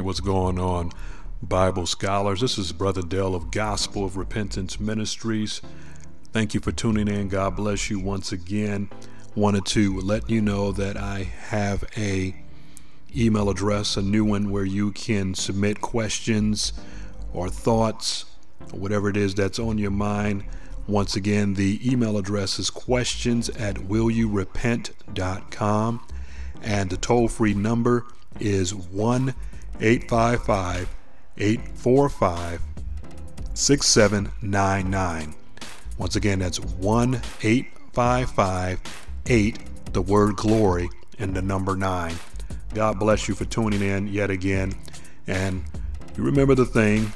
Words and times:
What's 0.00 0.20
going 0.20 0.60
on, 0.60 0.92
Bible 1.42 1.86
scholars? 1.86 2.40
This 2.40 2.56
is 2.56 2.70
Brother 2.72 3.02
Dell 3.02 3.34
of 3.34 3.50
Gospel 3.50 4.04
of 4.04 4.16
Repentance 4.16 4.78
Ministries. 4.78 5.60
Thank 6.32 6.54
you 6.54 6.60
for 6.60 6.70
tuning 6.70 7.08
in. 7.08 7.26
God 7.28 7.56
bless 7.56 7.90
you 7.90 7.98
once 7.98 8.30
again. 8.30 8.90
Wanted 9.34 9.66
to 9.66 9.98
let 9.98 10.30
you 10.30 10.40
know 10.40 10.70
that 10.72 10.96
I 10.96 11.24
have 11.24 11.82
a 11.96 12.36
email 13.16 13.50
address, 13.50 13.96
a 13.96 14.02
new 14.02 14.24
one 14.24 14.50
where 14.50 14.64
you 14.64 14.92
can 14.92 15.34
submit 15.34 15.80
questions 15.80 16.72
or 17.32 17.48
thoughts 17.48 18.26
or 18.72 18.78
whatever 18.78 19.08
it 19.08 19.16
is 19.16 19.34
that's 19.34 19.58
on 19.58 19.78
your 19.78 19.90
mind. 19.90 20.44
Once 20.86 21.16
again, 21.16 21.54
the 21.54 21.80
email 21.90 22.16
address 22.16 22.60
is 22.60 22.70
questions 22.70 23.48
at 23.48 23.74
willyourepent.com 23.76 26.06
and 26.62 26.90
the 26.90 26.96
toll 26.96 27.26
free 27.26 27.54
number 27.54 28.06
is 28.38 28.72
1 28.74 29.34
855 29.80 30.88
845 31.36 32.62
6799. 33.54 35.34
Once 35.98 36.16
again, 36.16 36.38
that's 36.38 36.60
1 36.60 37.14
855 37.42 38.80
8, 39.26 39.58
the 39.92 40.02
word 40.02 40.36
glory, 40.36 40.88
and 41.18 41.34
the 41.34 41.42
number 41.42 41.76
9. 41.76 42.14
God 42.74 42.98
bless 42.98 43.28
you 43.28 43.34
for 43.34 43.44
tuning 43.44 43.82
in 43.82 44.06
yet 44.08 44.30
again. 44.30 44.74
And 45.26 45.64
you 46.16 46.22
remember 46.22 46.54
the 46.54 46.64
thing, 46.64 47.12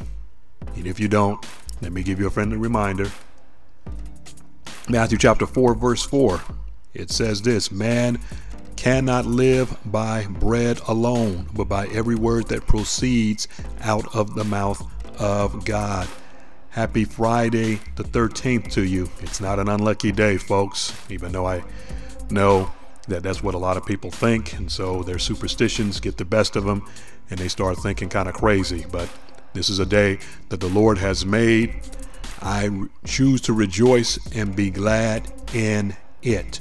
and 0.75 0.87
if 0.87 0.99
you 0.99 1.09
don't, 1.09 1.45
let 1.81 1.93
me 1.93 2.03
give 2.03 2.19
you 2.19 2.27
a 2.27 2.31
friendly 2.31 2.57
reminder. 2.57 3.11
Matthew 4.89 5.19
chapter 5.19 5.47
4, 5.47 5.75
verse 5.75 6.05
4. 6.05 6.41
It 6.95 7.11
says 7.11 7.43
this 7.43 7.71
Man 7.71 8.19
cannot 8.83 9.25
live 9.25 9.79
by 9.93 10.27
bread 10.27 10.81
alone, 10.89 11.47
but 11.55 11.69
by 11.69 11.87
every 11.93 12.17
word 12.17 12.49
that 12.49 12.67
proceeds 12.67 13.47
out 13.83 14.13
of 14.13 14.35
the 14.35 14.43
mouth 14.43 14.85
of 15.21 15.65
God. 15.65 16.09
Happy 16.71 17.05
Friday 17.05 17.79
the 17.95 18.03
13th 18.03 18.73
to 18.73 18.83
you. 18.83 19.09
It's 19.21 19.41
not 19.41 19.61
an 19.61 19.69
unlucky 19.69 20.11
day, 20.11 20.37
folks, 20.37 21.01
even 21.09 21.31
though 21.31 21.47
I 21.47 21.63
know 22.29 22.73
that 23.07 23.23
that's 23.23 23.41
what 23.41 23.55
a 23.55 23.59
lot 23.59 23.77
of 23.77 23.87
people 23.87 24.11
think. 24.11 24.55
And 24.55 24.69
so 24.69 25.05
their 25.05 25.21
superstitions 25.21 26.01
get 26.01 26.17
the 26.17 26.25
best 26.25 26.57
of 26.57 26.65
them 26.65 26.85
and 27.31 27.39
they 27.39 27.47
start 27.47 27.79
thinking 27.79 28.09
kind 28.09 28.29
of 28.29 28.35
crazy. 28.35 28.85
But 28.91 29.09
this 29.53 29.71
is 29.71 29.79
a 29.79 29.87
day 29.87 30.19
that 30.49 30.59
the 30.59 30.69
Lord 30.69 30.99
has 30.99 31.25
made. 31.25 31.73
I 32.41 32.69
choose 33.05 33.43
to 33.43 33.53
rejoice 33.53 34.19
and 34.35 34.57
be 34.57 34.71
glad 34.71 35.33
in 35.55 35.95
it. 36.21 36.59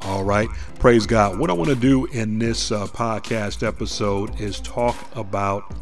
All 0.00 0.24
right. 0.24 0.48
Praise 0.80 1.06
God. 1.06 1.38
What 1.38 1.50
I 1.50 1.52
want 1.52 1.70
to 1.70 1.76
do 1.76 2.06
in 2.06 2.38
this 2.38 2.72
uh, 2.72 2.86
podcast 2.86 3.66
episode 3.66 4.40
is 4.40 4.60
talk 4.60 4.96
about 5.16 5.72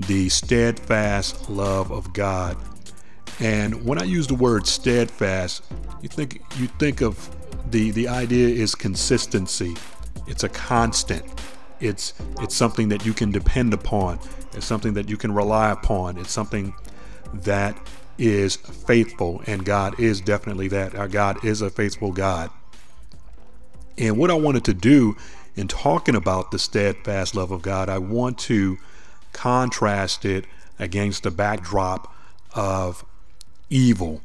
the 0.00 0.28
steadfast 0.28 1.48
love 1.48 1.90
of 1.92 2.12
God. 2.12 2.56
And 3.38 3.84
when 3.84 4.00
I 4.00 4.04
use 4.04 4.26
the 4.26 4.34
word 4.34 4.66
steadfast, 4.66 5.62
you 6.02 6.08
think 6.08 6.42
you 6.56 6.66
think 6.66 7.02
of 7.02 7.30
the 7.70 7.92
the 7.92 8.08
idea 8.08 8.48
is 8.48 8.74
consistency. 8.74 9.76
It's 10.26 10.42
a 10.42 10.48
constant. 10.48 11.24
It's 11.80 12.14
it's 12.40 12.54
something 12.54 12.88
that 12.88 13.06
you 13.06 13.12
can 13.12 13.30
depend 13.30 13.72
upon. 13.72 14.18
It's 14.54 14.66
something 14.66 14.94
that 14.94 15.08
you 15.08 15.16
can 15.16 15.32
rely 15.32 15.70
upon. 15.70 16.18
It's 16.18 16.32
something 16.32 16.74
that 17.32 17.78
is 18.18 18.56
faithful 18.56 19.42
and 19.46 19.64
God 19.64 20.00
is 20.00 20.20
definitely 20.20 20.68
that. 20.68 20.94
Our 20.94 21.08
God 21.08 21.44
is 21.44 21.62
a 21.62 21.70
faithful 21.70 22.12
God. 22.12 22.50
And 23.98 24.18
what 24.18 24.30
I 24.30 24.34
wanted 24.34 24.64
to 24.66 24.74
do 24.74 25.16
in 25.54 25.68
talking 25.68 26.14
about 26.14 26.50
the 26.50 26.58
steadfast 26.58 27.34
love 27.34 27.50
of 27.50 27.62
God, 27.62 27.88
I 27.88 27.98
want 27.98 28.38
to 28.40 28.78
contrast 29.32 30.24
it 30.24 30.44
against 30.78 31.22
the 31.22 31.30
backdrop 31.30 32.12
of 32.54 33.04
evil. 33.70 34.20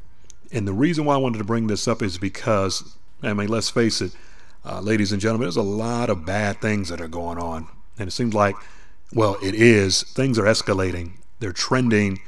And 0.50 0.68
the 0.68 0.72
reason 0.72 1.04
why 1.04 1.14
I 1.14 1.18
wanted 1.18 1.38
to 1.38 1.44
bring 1.44 1.66
this 1.66 1.88
up 1.88 2.02
is 2.02 2.18
because, 2.18 2.96
I 3.22 3.32
mean, 3.32 3.48
let's 3.48 3.70
face 3.70 4.00
it, 4.02 4.14
uh, 4.64 4.80
ladies 4.80 5.10
and 5.12 5.20
gentlemen, 5.20 5.46
there's 5.46 5.56
a 5.56 5.62
lot 5.62 6.10
of 6.10 6.26
bad 6.26 6.60
things 6.60 6.88
that 6.90 7.00
are 7.00 7.08
going 7.08 7.38
on. 7.38 7.66
And 7.98 8.08
it 8.08 8.12
seems 8.12 8.34
like, 8.34 8.54
well, 9.12 9.36
it 9.42 9.54
is, 9.54 10.02
things 10.02 10.38
are 10.38 10.44
escalating. 10.44 11.12
They're 11.40 11.52
trending 11.52 12.20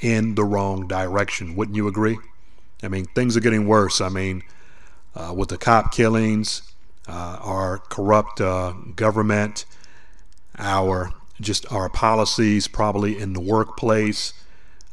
in 0.00 0.34
the 0.34 0.44
wrong 0.44 0.88
direction. 0.88 1.54
Wouldn't 1.56 1.76
you 1.76 1.88
agree? 1.88 2.18
I 2.82 2.88
mean, 2.88 3.06
things 3.06 3.36
are 3.36 3.40
getting 3.40 3.66
worse. 3.66 4.00
I 4.00 4.08
mean, 4.08 4.42
uh, 5.14 5.32
with 5.34 5.48
the 5.48 5.58
cop 5.58 5.92
killings, 5.92 6.62
uh, 7.08 7.38
our 7.40 7.78
corrupt 7.78 8.40
uh, 8.40 8.72
government, 8.94 9.64
our 10.58 11.12
just 11.40 11.70
our 11.70 11.88
policies, 11.88 12.66
probably 12.66 13.18
in 13.18 13.32
the 13.32 13.40
workplace. 13.40 14.32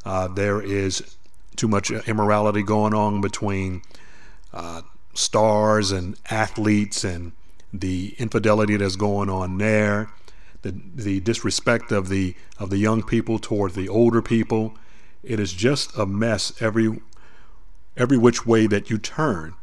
Uh, 0.05 0.27
there 0.27 0.61
is 0.61 1.15
too 1.55 1.67
much 1.67 1.91
immorality 1.91 2.61
going 2.63 2.93
on 2.93 3.21
between 3.21 3.81
uh, 4.53 4.81
stars 5.13 5.91
and 5.91 6.17
athletes, 6.29 7.03
and 7.03 7.31
the 7.71 8.15
infidelity 8.17 8.77
that's 8.77 8.95
going 8.95 9.29
on 9.29 9.57
there, 9.57 10.09
the 10.61 10.75
the 10.95 11.19
disrespect 11.21 11.91
of 11.91 12.09
the 12.09 12.35
of 12.59 12.69
the 12.69 12.77
young 12.77 13.01
people 13.01 13.39
toward 13.39 13.73
the 13.73 13.89
older 13.89 14.21
people. 14.21 14.75
It 15.23 15.39
is 15.39 15.53
just 15.53 15.97
a 15.97 16.05
mess 16.05 16.51
every 16.61 17.01
every 17.95 18.17
which 18.17 18.45
way 18.45 18.67
that 18.67 18.89
you 18.89 18.97
turn. 18.97 19.53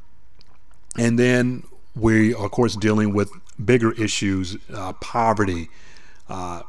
And 0.97 1.19
then 1.19 1.65
we 2.01 2.35
are, 2.35 2.47
of 2.47 2.51
course, 2.51 2.77
dealing 2.77 3.13
with 3.13 3.31
bigger 3.63 3.93
issues 3.93 4.57
uh, 4.73 4.93
poverty. 4.95 5.69
Uh, 6.29 6.63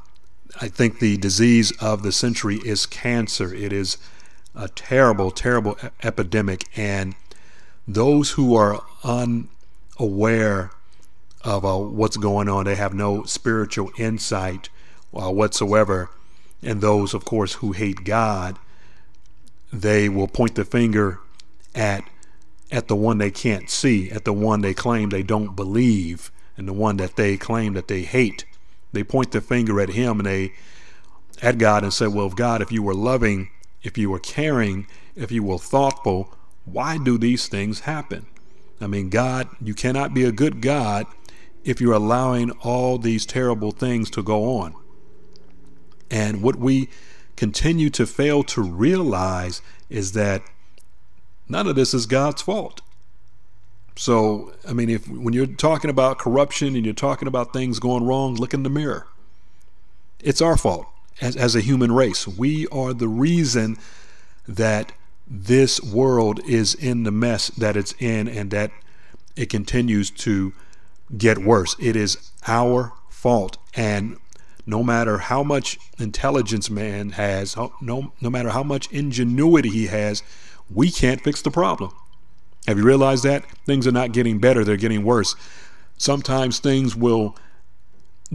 I 0.60 0.68
think 0.68 1.00
the 1.00 1.18
disease 1.18 1.72
of 1.80 2.04
the 2.04 2.12
century 2.12 2.60
is 2.66 2.86
cancer. 2.86 3.54
It 3.54 3.72
is 3.72 3.98
a 4.54 4.68
terrible, 4.68 5.32
terrible 5.32 5.78
epidemic. 6.04 6.66
And 6.76 7.16
those 7.88 8.32
who 8.32 8.56
are 8.56 8.84
unaware 9.04 10.72
of 11.44 11.66
uh, 11.66 11.78
what's 11.78 12.18
going 12.18 12.50
on, 12.50 12.66
they 12.66 12.76
have 12.76 12.94
no 12.94 13.24
spiritual 13.24 13.92
insight 13.98 14.70
uh, 15.14 15.32
whatsoever. 15.32 16.10
And 16.62 16.82
those, 16.82 17.14
of 17.14 17.26
course, 17.26 17.54
who 17.54 17.72
hate 17.72 18.04
God, 18.04 18.60
they 19.72 20.10
will 20.10 20.28
point 20.28 20.56
the 20.56 20.66
finger 20.66 21.20
at 21.74 22.04
at 22.72 22.88
the 22.88 22.96
one 22.96 23.18
they 23.18 23.32
can't 23.32 23.70
see, 23.70 24.10
at 24.12 24.26
the 24.26 24.34
one 24.34 24.62
they 24.62 24.74
claim 24.74 25.10
they 25.10 25.24
don't 25.24 25.56
believe, 25.56 26.32
and 26.58 26.68
the 26.68 26.74
one 26.74 26.98
that 26.98 27.16
they 27.16 27.38
claim 27.38 27.74
that 27.74 27.88
they 27.88 28.04
hate. 28.04 28.46
They 28.94 29.04
point 29.04 29.32
the 29.32 29.42
finger 29.42 29.80
at 29.80 29.90
him 29.90 30.20
and 30.20 30.26
they 30.26 30.54
at 31.42 31.58
God 31.58 31.84
and 31.84 31.94
say, 31.94 32.08
Well, 32.08 32.28
if 32.28 32.36
God, 32.36 32.62
if 32.62 32.72
you 32.72 32.84
were 32.84 32.94
loving, 32.94 33.50
if 33.84 33.98
you 33.98 34.10
were 34.10 34.20
caring, 34.20 34.88
if 35.16 35.32
you 35.32 35.44
were 35.44 35.58
thoughtful, 35.58 36.34
why 36.66 36.98
do 36.98 37.18
these 37.18 37.48
things 37.48 37.82
happen? 37.82 38.26
I 38.80 38.88
mean, 38.88 39.10
God, 39.10 39.50
you 39.62 39.74
cannot 39.74 40.14
be 40.14 40.24
a 40.24 40.32
good 40.32 40.62
God 40.62 41.06
if 41.64 41.80
you're 41.80 41.94
allowing 41.94 42.52
all 42.64 42.98
these 42.98 43.26
terrible 43.26 43.72
things 43.72 44.10
to 44.12 44.24
go 44.24 44.58
on. 44.58 44.76
And 46.10 46.42
what 46.42 46.56
we 46.56 46.90
continue 47.36 47.90
to 47.92 48.06
fail 48.06 48.44
to 48.44 48.62
realize 48.62 49.62
is 49.90 50.12
that 50.14 50.44
none 51.48 51.68
of 51.68 51.76
this 51.76 51.94
is 51.94 52.06
God's 52.06 52.42
fault. 52.42 52.82
So, 53.96 54.54
I 54.68 54.74
mean, 54.74 54.90
if 54.90 55.08
when 55.08 55.34
you're 55.34 55.46
talking 55.46 55.90
about 55.90 56.18
corruption 56.18 56.76
and 56.76 56.86
you're 56.86 56.94
talking 56.94 57.28
about 57.28 57.54
things 57.54 57.80
going 57.80 58.06
wrong, 58.06 58.36
look 58.36 58.54
in 58.54 58.64
the 58.64 58.70
mirror. 58.70 59.08
It's 60.20 60.42
our 60.42 60.58
fault 60.58 60.88
as, 61.20 61.36
as 61.36 61.56
a 61.56 61.62
human 61.62 61.92
race. 61.92 62.28
We 62.28 62.68
are 62.68 62.94
the 62.94 63.08
reason 63.08 63.78
that 64.48 64.94
this 65.28 65.82
world 65.82 66.40
is 66.48 66.74
in 66.76 67.04
the 67.04 67.12
mess 67.12 67.50
that 67.50 67.78
it's 67.78 67.94
in 68.00 68.28
and 68.28 68.52
that 68.52 68.72
it 69.36 69.50
continues 69.50 70.10
to 70.12 70.54
get 71.18 71.38
worse. 71.38 71.76
It 71.80 71.96
is 71.96 72.32
our 72.48 72.94
fault. 73.10 73.58
And 73.76 74.18
no 74.66 74.84
matter 74.84 75.18
how 75.20 75.44
much 75.44 75.80
intelligence 75.98 76.70
man 76.70 77.12
has, 77.12 77.56
no, 77.82 78.14
no 78.20 78.30
matter 78.30 78.50
how 78.50 78.64
much 78.64 78.92
ingenuity 78.92 79.70
he 79.70 79.88
has, 79.88 80.24
we 80.74 80.92
can't 80.92 81.22
fix 81.22 81.42
the 81.42 81.52
problem. 81.52 81.92
Have 82.68 82.78
you 82.78 82.84
realized 82.84 83.24
that? 83.24 83.46
Things 83.66 83.88
are 83.88 83.92
not 83.92 84.12
getting 84.12 84.40
better, 84.40 84.64
they're 84.64 84.78
getting 84.78 85.04
worse. 85.04 85.36
Sometimes 85.98 86.60
things 86.60 86.96
will 86.96 87.36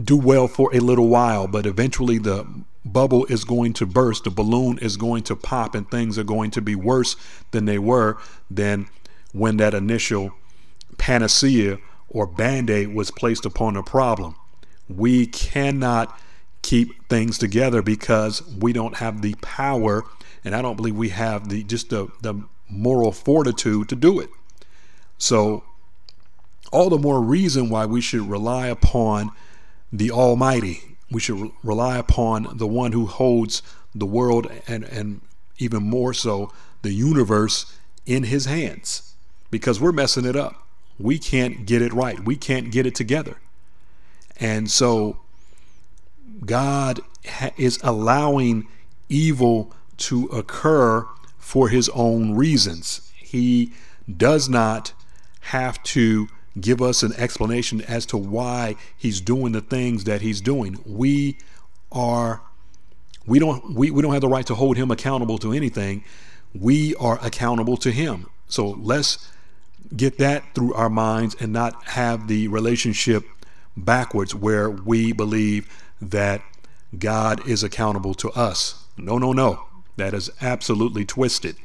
do 0.01 0.17
well 0.17 0.47
for 0.47 0.73
a 0.75 0.79
little 0.79 1.07
while, 1.07 1.47
but 1.47 1.65
eventually 1.65 2.17
the 2.17 2.45
bubble 2.85 3.25
is 3.25 3.43
going 3.43 3.73
to 3.73 3.85
burst, 3.85 4.23
the 4.23 4.29
balloon 4.29 4.77
is 4.79 4.97
going 4.97 5.23
to 5.23 5.35
pop, 5.35 5.75
and 5.75 5.89
things 5.89 6.17
are 6.17 6.23
going 6.23 6.51
to 6.51 6.61
be 6.61 6.75
worse 6.75 7.15
than 7.51 7.65
they 7.65 7.79
were 7.79 8.17
than 8.49 8.87
when 9.33 9.57
that 9.57 9.73
initial 9.73 10.33
panacea 10.97 11.77
or 12.09 12.25
band 12.25 12.69
aid 12.69 12.93
was 12.93 13.11
placed 13.11 13.45
upon 13.45 13.75
a 13.75 13.83
problem. 13.83 14.35
We 14.87 15.25
cannot 15.25 16.17
keep 16.61 17.07
things 17.07 17.37
together 17.37 17.81
because 17.81 18.41
we 18.55 18.73
don't 18.73 18.97
have 18.97 19.21
the 19.21 19.35
power 19.35 20.03
and 20.47 20.55
I 20.55 20.61
don't 20.61 20.77
believe 20.77 20.95
we 20.95 21.09
have 21.09 21.49
the 21.49 21.63
just 21.63 21.89
the, 21.89 22.07
the 22.21 22.41
moral 22.69 23.11
fortitude 23.11 23.89
to 23.89 23.95
do 23.95 24.19
it. 24.19 24.29
So 25.17 25.63
all 26.71 26.89
the 26.89 26.97
more 26.97 27.21
reason 27.21 27.69
why 27.69 27.85
we 27.85 27.99
should 27.99 28.29
rely 28.29 28.67
upon 28.67 29.31
the 29.91 30.09
Almighty, 30.09 30.97
we 31.11 31.19
should 31.19 31.51
rely 31.63 31.97
upon 31.97 32.57
the 32.57 32.67
one 32.67 32.93
who 32.93 33.05
holds 33.05 33.61
the 33.93 34.05
world 34.05 34.49
and, 34.67 34.85
and 34.85 35.21
even 35.57 35.83
more 35.83 36.13
so 36.13 36.51
the 36.81 36.93
universe 36.93 37.77
in 38.05 38.23
his 38.23 38.45
hands 38.45 39.15
because 39.51 39.81
we're 39.81 39.91
messing 39.91 40.25
it 40.25 40.35
up. 40.35 40.65
We 40.97 41.19
can't 41.19 41.65
get 41.65 41.81
it 41.81 41.93
right. 41.93 42.19
We 42.19 42.37
can't 42.37 42.71
get 42.71 42.85
it 42.85 42.95
together. 42.95 43.37
And 44.39 44.71
so 44.71 45.19
God 46.45 47.01
is 47.57 47.79
allowing 47.83 48.67
evil 49.09 49.73
to 49.97 50.25
occur 50.27 51.05
for 51.37 51.69
his 51.69 51.89
own 51.89 52.35
reasons. 52.35 53.11
He 53.15 53.73
does 54.15 54.47
not 54.47 54.93
have 55.41 55.81
to 55.83 56.27
give 56.59 56.81
us 56.81 57.03
an 57.03 57.13
explanation 57.17 57.81
as 57.81 58.05
to 58.07 58.17
why 58.17 58.75
he's 58.97 59.21
doing 59.21 59.51
the 59.51 59.61
things 59.61 60.05
that 60.05 60.21
he's 60.21 60.41
doing. 60.41 60.79
We 60.85 61.37
are 61.91 62.41
we 63.25 63.39
don't 63.39 63.73
we, 63.73 63.91
we 63.91 64.01
don't 64.01 64.13
have 64.13 64.21
the 64.21 64.27
right 64.27 64.45
to 64.47 64.55
hold 64.55 64.77
him 64.77 64.91
accountable 64.91 65.37
to 65.39 65.53
anything. 65.53 66.03
We 66.53 66.95
are 66.95 67.19
accountable 67.21 67.77
to 67.77 67.91
him. 67.91 68.27
So 68.47 68.69
let's 68.69 69.29
get 69.95 70.17
that 70.17 70.43
through 70.55 70.73
our 70.73 70.89
minds 70.89 71.35
and 71.39 71.53
not 71.53 71.83
have 71.89 72.27
the 72.27 72.47
relationship 72.47 73.25
backwards 73.75 74.33
where 74.33 74.69
we 74.69 75.11
believe 75.11 75.69
that 76.01 76.41
God 76.97 77.47
is 77.47 77.63
accountable 77.63 78.13
to 78.15 78.31
us. 78.31 78.85
No, 78.97 79.17
no, 79.17 79.33
no. 79.33 79.63
That 79.97 80.13
is 80.13 80.31
absolutely 80.41 81.05
twisted. 81.05 81.57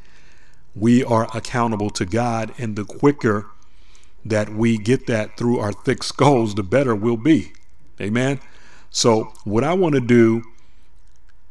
We 0.74 1.04
are 1.04 1.28
accountable 1.36 1.90
to 1.90 2.04
God, 2.04 2.52
and 2.58 2.76
the 2.76 2.84
quicker 2.84 3.46
that 4.24 4.48
we 4.48 4.78
get 4.78 5.06
that 5.06 5.36
through 5.36 5.58
our 5.58 5.72
thick 5.72 6.02
skulls, 6.02 6.54
the 6.54 6.62
better 6.62 6.94
we'll 6.94 7.16
be. 7.16 7.52
Amen. 8.00 8.40
So, 8.90 9.32
what 9.44 9.64
I 9.64 9.74
want 9.74 9.94
to 9.94 10.00
do 10.00 10.42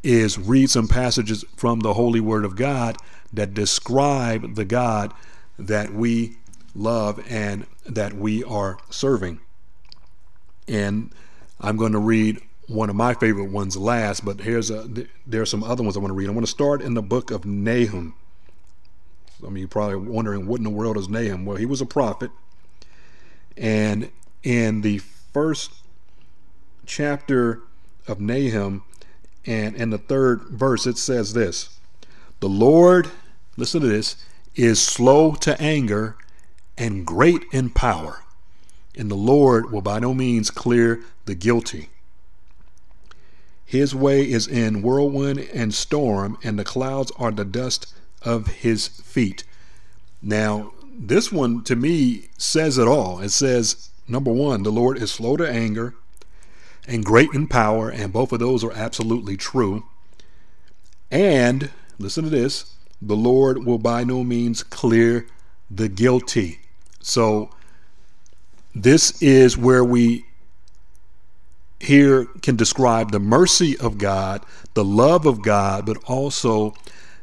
is 0.04 0.38
read 0.38 0.70
some 0.70 0.88
passages 0.88 1.46
from 1.56 1.82
the 1.82 1.94
Holy 1.94 2.20
Word 2.20 2.46
of 2.46 2.56
God 2.56 2.98
that 3.34 3.54
describe 3.54 4.56
the 4.56 4.66
God 4.66 5.14
that 5.60 5.94
we 5.94 6.38
love 6.74 7.24
and 7.30 7.66
that 7.86 8.14
we 8.14 8.44
are 8.44 8.78
serving. 8.90 9.40
And 10.68 11.12
I'm 11.60 11.78
going 11.78 11.92
to 11.92 12.00
read 12.00 12.42
one 12.72 12.90
of 12.90 12.96
my 12.96 13.14
favorite 13.14 13.52
ones 13.52 13.76
last, 13.76 14.24
but 14.24 14.40
here's 14.40 14.72
a 14.72 14.90
there 15.28 15.42
are 15.42 15.46
some 15.46 15.64
other 15.64 15.84
ones 15.84 15.98
I 15.98 16.00
want 16.00 16.12
to 16.12 16.16
read. 16.16 16.30
I 16.30 16.32
want 16.32 16.46
to 16.46 16.52
start 16.52 16.82
in 16.82 16.94
the 16.94 17.02
book 17.02 17.30
of 17.30 17.46
Nahum. 17.46 18.16
I 19.46 19.50
mean, 19.50 19.58
you're 19.58 19.68
probably 19.68 19.96
wondering 19.98 20.48
what 20.48 20.58
in 20.58 20.64
the 20.64 20.70
world 20.70 20.98
is 20.98 21.10
Nahum? 21.10 21.46
Well, 21.46 21.58
he 21.58 21.66
was 21.66 21.82
a 21.82 21.86
prophet, 21.86 22.32
and 23.58 24.10
in 24.44 24.82
the 24.82 25.00
first 25.00 25.72
chapter 26.86 27.62
of 28.08 28.20
Nahum, 28.20 28.84
and 29.46 29.76
in 29.76 29.90
the 29.90 29.98
third 29.98 30.44
verse, 30.44 30.88
it 30.88 30.98
says 30.98 31.34
this: 31.34 31.78
"The 32.40 32.50
Lord, 32.50 33.10
listen 33.58 33.82
to 33.82 33.88
this, 33.88 34.16
is 34.56 34.82
slow 34.82 35.36
to 35.36 35.60
anger 35.62 36.16
and 36.78 37.06
great 37.06 37.44
in 37.52 37.70
power, 37.70 38.24
and 38.96 39.12
the 39.12 39.16
Lord 39.16 39.72
will 39.72 39.82
by 39.82 40.00
no 40.00 40.14
means 40.14 40.50
clear 40.50 41.04
the 41.26 41.36
guilty." 41.36 41.91
His 43.72 43.96
way 43.96 44.30
is 44.30 44.50
in 44.50 44.82
whirlwind 44.82 45.40
and 45.54 45.74
storm, 45.74 46.38
and 46.44 46.60
the 46.60 46.66
clouds 46.66 47.10
are 47.16 47.32
the 47.32 47.46
dust 47.46 47.94
of 48.22 48.48
his 48.48 48.90
feet. 48.90 49.46
Now, 50.22 50.74
this 50.94 51.32
one 51.32 51.64
to 51.64 51.78
me 51.78 52.28
says 52.38 52.78
it 52.78 52.86
all. 52.86 53.22
It 53.22 53.30
says, 53.30 53.90
number 54.10 54.30
one, 54.30 54.64
the 54.64 54.74
Lord 54.74 54.98
is 54.98 55.10
slow 55.10 55.38
to 55.38 55.50
anger 55.50 55.96
and 56.86 57.06
great 57.06 57.30
in 57.34 57.48
power, 57.48 57.90
and 57.90 58.12
both 58.12 58.34
of 58.34 58.40
those 58.40 58.62
are 58.62 58.74
absolutely 58.74 59.38
true. 59.38 59.86
And, 61.10 61.70
listen 61.98 62.26
to 62.26 62.30
this, 62.30 62.74
the 63.02 63.16
Lord 63.16 63.66
will 63.66 63.78
by 63.78 64.04
no 64.04 64.26
means 64.26 64.64
clear 64.64 65.28
the 65.70 65.88
guilty. 65.88 66.60
So, 67.00 67.52
this 68.76 69.22
is 69.22 69.58
where 69.58 69.86
we 69.86 70.26
here 71.82 72.26
can 72.42 72.56
describe 72.56 73.12
the 73.12 73.20
mercy 73.20 73.78
of 73.80 73.98
God, 73.98 74.46
the 74.74 74.84
love 74.84 75.26
of 75.26 75.42
God, 75.42 75.86
but 75.86 75.98
also 76.06 76.76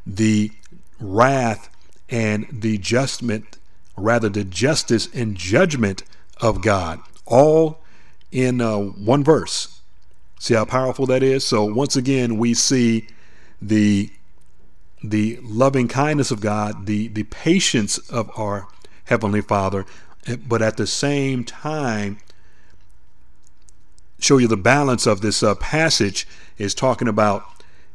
the 0.07 0.51
wrath 0.99 1.69
and 2.09 2.47
the 2.51 2.79
judgment, 2.79 3.59
rather 3.97 4.29
the 4.29 4.45
justice 4.45 5.09
and 5.15 5.37
judgment 5.37 6.03
of 6.41 6.63
God, 6.63 7.01
all 7.25 7.81
in 8.33 8.61
uh, 8.61 8.77
one 8.77 9.23
verse. 9.23 9.81
See 10.41 10.55
how 10.55 10.65
powerful 10.65 11.07
that 11.07 11.23
is? 11.23 11.45
So 11.45 11.65
once 11.65 11.97
again, 11.97 12.39
we 12.39 12.55
see 12.55 13.09
the 13.61 14.11
the 15.03 15.39
loving 15.43 15.87
kindness 15.87 16.33
of 16.33 16.41
God, 16.41 16.87
the 16.87 17.09
the 17.09 17.25
patience 17.25 17.99
of 18.11 18.31
our 18.37 18.67
heavenly 19.05 19.41
Father, 19.41 19.87
but 20.47 20.63
at 20.63 20.77
the 20.77 20.87
same 20.87 21.45
time 21.45 22.19
show 24.19 24.39
you 24.39 24.49
the 24.49 24.57
balance 24.57 25.07
of 25.07 25.21
this 25.21 25.43
uh, 25.43 25.55
passage 25.57 26.27
is 26.59 26.75
talking 26.75 27.09
about 27.09 27.45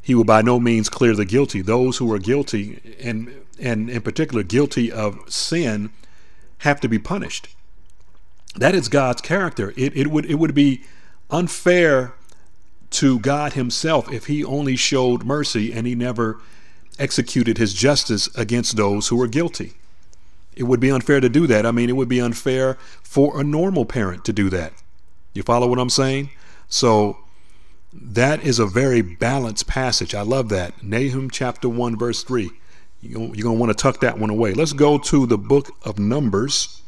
he 0.04 0.14
will 0.14 0.26
by 0.26 0.42
no 0.42 0.60
means 0.60 0.90
clear 0.90 1.16
the 1.16 1.26
guilty. 1.26 1.62
Those 1.62 1.98
who 1.98 2.12
are 2.12 2.20
guilty, 2.20 2.98
and 3.02 3.34
and 3.58 3.90
in 3.90 4.02
particular 4.02 4.44
guilty 4.44 4.92
of 4.92 5.18
sin, 5.32 5.92
have 6.60 6.82
to 6.82 6.90
be 6.90 7.00
punished. 7.00 7.48
That 8.56 8.76
is 8.76 8.90
God's 8.90 9.22
character. 9.22 9.74
It, 9.78 9.96
it 9.96 10.08
would 10.08 10.26
it 10.26 10.36
would 10.36 10.54
be 10.54 10.84
unfair 11.32 12.14
to 12.92 13.18
God 13.20 13.54
Himself 13.54 14.12
if 14.12 14.26
He 14.26 14.44
only 14.44 14.76
showed 14.76 15.24
mercy 15.24 15.72
and 15.72 15.88
He 15.88 15.96
never 15.96 16.42
executed 17.00 17.58
His 17.58 17.74
justice 17.74 18.28
against 18.36 18.76
those 18.76 19.08
who 19.08 19.16
were 19.16 19.28
guilty. 19.28 19.74
It 20.54 20.64
would 20.64 20.82
be 20.82 20.92
unfair 20.92 21.22
to 21.22 21.30
do 21.30 21.48
that. 21.48 21.66
I 21.66 21.72
mean, 21.72 21.90
it 21.90 21.96
would 21.96 22.10
be 22.10 22.20
unfair 22.20 22.78
for 23.02 23.40
a 23.40 23.44
normal 23.44 23.86
parent 23.86 24.26
to 24.26 24.34
do 24.34 24.50
that. 24.50 24.74
You 25.34 25.44
follow 25.44 25.68
what 25.68 25.80
I'm 25.80 25.90
saying? 25.90 26.30
So 26.70 27.18
that 27.92 28.44
is 28.44 28.60
a 28.60 28.66
very 28.66 29.02
balanced 29.02 29.68
passage. 29.68 30.16
I 30.16 30.22
love 30.22 30.50
that. 30.50 30.84
Nahum 30.84 31.30
chapter 31.30 31.70
1, 31.70 31.98
verse 31.98 32.24
3. 32.24 32.50
You're 33.02 33.20
going 33.20 33.34
to 33.36 33.52
want 33.52 33.70
to 33.70 33.82
tuck 33.82 34.00
that 34.00 34.18
one 34.18 34.30
away. 34.30 34.54
Let's 34.54 34.74
go 34.74 34.98
to 34.98 35.26
the 35.26 35.38
book 35.38 35.72
of 35.84 36.00
Numbers. 36.00 36.82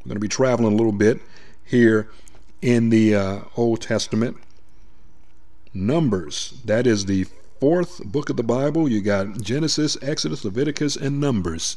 We're 0.00 0.10
going 0.10 0.16
to 0.16 0.20
be 0.20 0.28
traveling 0.28 0.72
a 0.72 0.76
little 0.76 0.92
bit 0.92 1.20
here 1.64 2.08
in 2.62 2.88
the 2.88 3.14
uh, 3.14 3.40
Old 3.56 3.82
Testament. 3.82 4.38
Numbers, 5.74 6.60
that 6.64 6.86
is 6.86 7.04
the 7.04 7.26
fourth 7.60 8.02
book 8.04 8.30
of 8.30 8.36
the 8.36 8.42
Bible. 8.42 8.88
You 8.88 9.02
got 9.02 9.40
Genesis, 9.40 9.96
Exodus, 10.00 10.44
Leviticus, 10.44 10.96
and 10.96 11.20
Numbers. 11.20 11.76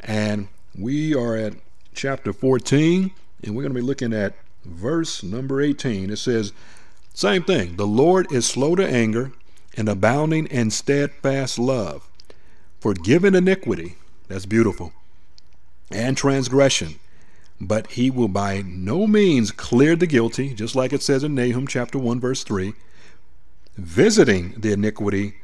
And 0.00 0.48
we 0.76 1.14
are 1.14 1.36
at 1.36 1.54
chapter 1.94 2.32
14, 2.32 3.10
and 3.42 3.54
we're 3.54 3.62
going 3.62 3.74
to 3.74 3.80
be 3.80 3.86
looking 3.86 4.14
at 4.14 4.34
verse 4.64 5.22
number 5.22 5.60
18. 5.60 6.10
It 6.10 6.16
says, 6.16 6.52
same 7.14 7.42
thing. 7.42 7.76
The 7.76 7.86
Lord 7.86 8.32
is 8.32 8.46
slow 8.46 8.76
to 8.76 8.86
anger 8.86 9.32
and 9.76 9.88
abounding 9.88 10.46
in 10.46 10.70
steadfast 10.70 11.58
love, 11.58 12.08
forgiving 12.80 13.34
iniquity. 13.34 13.96
That's 14.28 14.46
beautiful. 14.46 14.92
And 15.90 16.16
transgression. 16.16 16.96
But 17.60 17.88
he 17.92 18.10
will 18.10 18.28
by 18.28 18.62
no 18.64 19.06
means 19.06 19.50
clear 19.50 19.96
the 19.96 20.06
guilty, 20.06 20.54
just 20.54 20.76
like 20.76 20.92
it 20.92 21.02
says 21.02 21.24
in 21.24 21.34
Nahum 21.34 21.66
chapter 21.66 21.98
1, 21.98 22.20
verse 22.20 22.44
3, 22.44 22.72
visiting 23.76 24.54
the 24.56 24.72
iniquity 24.72 25.38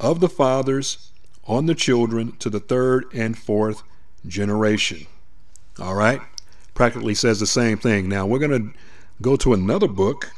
of 0.00 0.18
the 0.18 0.28
fathers 0.28 1.10
on 1.44 1.66
the 1.66 1.74
children 1.74 2.36
to 2.38 2.50
the 2.50 2.60
third 2.60 3.04
and 3.14 3.38
fourth 3.38 3.82
generation. 4.26 5.06
All 5.78 5.94
right? 5.94 6.20
Practically 6.74 7.14
says 7.14 7.40
the 7.40 7.46
same 7.46 7.78
thing. 7.78 8.08
Now, 8.08 8.26
we're 8.26 8.40
going 8.40 8.72
to 8.72 8.78
go 9.22 9.36
to 9.36 9.54
another 9.54 9.88
book. 9.88 10.32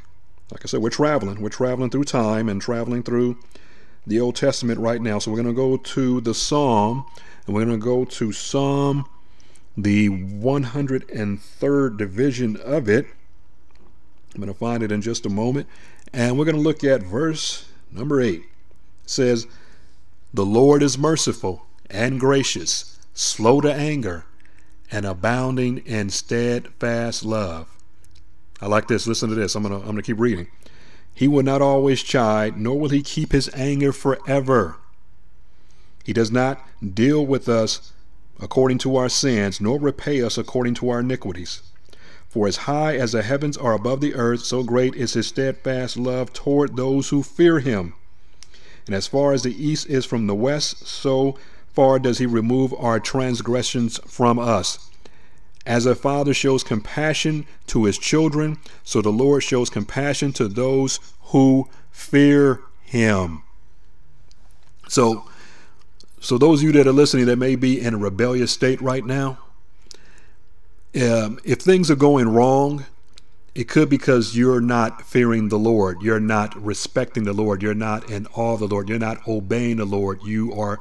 Like 0.51 0.65
I 0.65 0.67
said, 0.67 0.81
we're 0.81 0.91
traveling. 0.91 1.41
We're 1.41 1.49
traveling 1.49 1.91
through 1.91 2.05
time 2.05 2.49
and 2.49 2.61
traveling 2.61 3.03
through 3.03 3.39
the 4.07 4.21
Old 4.21 4.37
Testament 4.37 4.79
right 4.79 5.01
now. 5.01 5.19
So 5.19 5.31
we're 5.31 5.43
going 5.43 5.55
to 5.55 5.61
go 5.61 5.77
to 5.77 6.21
the 6.21 6.35
Psalm, 6.35 7.07
and 7.47 7.55
we're 7.55 7.65
going 7.65 7.81
to 7.81 7.85
go 7.85 8.05
to 8.05 8.33
Psalm, 8.33 9.07
the 9.77 10.09
103rd 10.09 11.97
division 11.97 12.57
of 12.59 12.89
it. 12.89 13.07
I'm 14.35 14.41
going 14.41 14.53
to 14.53 14.59
find 14.59 14.83
it 14.83 14.93
in 14.93 15.01
just 15.01 15.27
a 15.27 15.31
moment. 15.31 15.67
And 16.13 16.39
we're 16.39 16.45
going 16.45 16.57
to 16.57 16.63
look 16.63 16.85
at 16.85 17.03
verse 17.03 17.69
number 17.91 18.21
8. 18.21 18.35
It 18.35 18.45
says, 19.07 19.47
The 20.35 20.45
Lord 20.47 20.83
is 20.83 20.99
merciful 20.99 21.67
and 21.91 22.21
gracious, 22.21 22.99
slow 23.15 23.61
to 23.63 23.73
anger 23.73 24.27
and 24.91 25.05
abounding 25.05 25.79
in 25.79 26.11
steadfast 26.11 27.25
love. 27.25 27.69
I 28.61 28.67
like 28.67 28.89
this. 28.89 29.07
Listen 29.07 29.29
to 29.29 29.35
this. 29.35 29.55
I'm 29.55 29.63
gonna 29.63 29.81
I'm 29.81 29.87
gonna 29.87 30.03
keep 30.03 30.19
reading. 30.19 30.49
He 31.13 31.29
will 31.29 31.43
not 31.43 31.63
always 31.63 32.03
chide, 32.03 32.57
nor 32.59 32.79
will 32.79 32.91
he 32.91 33.03
keep 33.03 33.33
his 33.33 33.51
anger 33.55 33.93
forever. 33.93 34.77
He 36.05 36.13
does 36.13 36.31
not 36.31 36.65
deal 36.95 37.25
with 37.25 37.49
us 37.49 37.93
according 38.39 38.79
to 38.79 38.97
our 38.97 39.09
sins, 39.09 39.61
nor 39.61 39.79
repay 39.79 40.23
us 40.23 40.37
according 40.37 40.75
to 40.75 40.91
our 40.91 41.01
iniquities. 41.01 41.63
For 42.29 42.47
as 42.47 42.59
high 42.59 42.97
as 42.97 43.13
the 43.13 43.23
heavens 43.23 43.57
are 43.57 43.73
above 43.73 44.01
the 44.01 44.15
earth, 44.15 44.45
so 44.45 44.63
great 44.63 44.95
is 44.95 45.15
his 45.15 45.27
steadfast 45.27 45.97
love 45.97 46.33
toward 46.33 46.77
those 46.77 47.09
who 47.09 47.23
fear 47.23 47.61
him. 47.61 47.95
And 48.87 48.95
as 48.95 49.07
far 49.07 49.33
as 49.33 49.43
the 49.43 49.65
east 49.65 49.89
is 49.89 50.05
from 50.05 50.27
the 50.27 50.35
west, 50.35 50.87
so 50.87 51.39
far 51.77 51.99
does 51.99 52.17
he 52.19 52.27
remove 52.27 52.73
our 52.75 52.99
transgressions 52.99 53.99
from 54.07 54.39
us. 54.39 54.91
As 55.67 55.85
a 55.85 55.95
father 55.95 56.33
shows 56.33 56.65
compassion 56.65 57.47
to 57.67 57.85
his 57.85 57.99
children, 57.99 58.59
so 58.83 59.03
the 59.03 59.11
Lord 59.11 59.43
shows 59.43 59.69
compassion 59.69 60.33
to 60.35 60.49
those 60.49 60.99
who 61.21 61.69
fear 61.91 62.63
him. 62.83 63.43
So, 64.89 65.29
so 66.19 66.39
those 66.39 66.61
of 66.61 66.65
you 66.65 66.73
that 66.73 66.87
are 66.87 66.93
listening 66.93 67.27
that 67.27 67.37
may 67.37 67.57
be 67.57 67.79
in 67.79 67.93
a 67.93 67.99
rebellious 67.99 68.53
state 68.53 68.81
right 68.81 69.05
now, 69.05 69.39
um, 70.95 71.39
if 71.45 71.59
things 71.59 71.91
are 71.91 71.97
going 71.97 72.29
wrong, 72.29 72.87
it 73.55 73.69
could 73.69 73.91
because 73.91 74.37
you're 74.37 74.63
not 74.63 75.03
fearing 75.03 75.49
the 75.49 75.59
Lord. 75.59 76.01
You're 76.01 76.21
not 76.21 76.57
respecting 76.63 77.25
the 77.25 77.35
Lord. 77.35 77.63
You're 77.63 77.75
not 77.75 78.11
in 78.11 78.27
awe 78.29 78.55
of 78.55 78.61
the 78.61 78.69
Lord. 78.69 78.89
You're 78.89 78.99
not 78.99 79.27
obeying 79.29 79.77
the 79.77 79.85
Lord. 79.85 80.21
You 80.25 80.55
are 80.55 80.81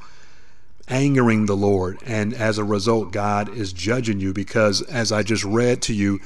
angering 0.87 1.45
the 1.45 1.55
Lord. 1.55 1.99
And 2.05 2.33
as 2.33 2.57
a 2.57 2.63
result, 2.63 3.11
God 3.11 3.49
is 3.55 3.73
judging 3.73 4.19
you 4.19 4.33
because, 4.33 4.81
as 4.83 5.11
I 5.11 5.23
just 5.23 5.43
read 5.43 5.81
to 5.83 5.93
you, 5.93 6.19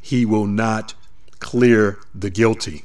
He 0.00 0.24
will 0.24 0.46
not 0.46 0.94
clear 1.38 1.98
the 2.14 2.30
guilty. 2.30 2.84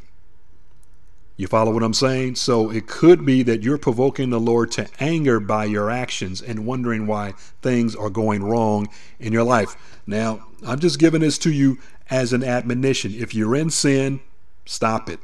You 1.37 1.47
follow 1.47 1.73
what 1.73 1.83
I'm 1.83 1.93
saying? 1.93 2.35
So 2.35 2.69
it 2.69 2.87
could 2.87 3.25
be 3.25 3.43
that 3.43 3.61
you're 3.61 3.77
provoking 3.77 4.29
the 4.29 4.39
Lord 4.39 4.71
to 4.73 4.87
anger 5.01 5.41
by 5.41 5.65
your 5.65 5.91
actions 5.91 6.41
and 6.41 6.65
wondering 6.65 7.07
why 7.07 7.33
things 7.61 7.93
are 7.93 8.09
going 8.09 8.41
wrong 8.41 8.87
in 9.19 9.33
your 9.33 9.43
life. 9.43 9.75
Now, 10.07 10.45
I'm 10.65 10.79
just 10.79 10.97
giving 10.97 11.21
this 11.21 11.37
to 11.39 11.51
you 11.51 11.77
as 12.09 12.31
an 12.31 12.43
admonition. 12.43 13.13
If 13.13 13.35
you're 13.35 13.55
in 13.55 13.69
sin, 13.69 14.21
stop 14.65 15.09
it. 15.09 15.19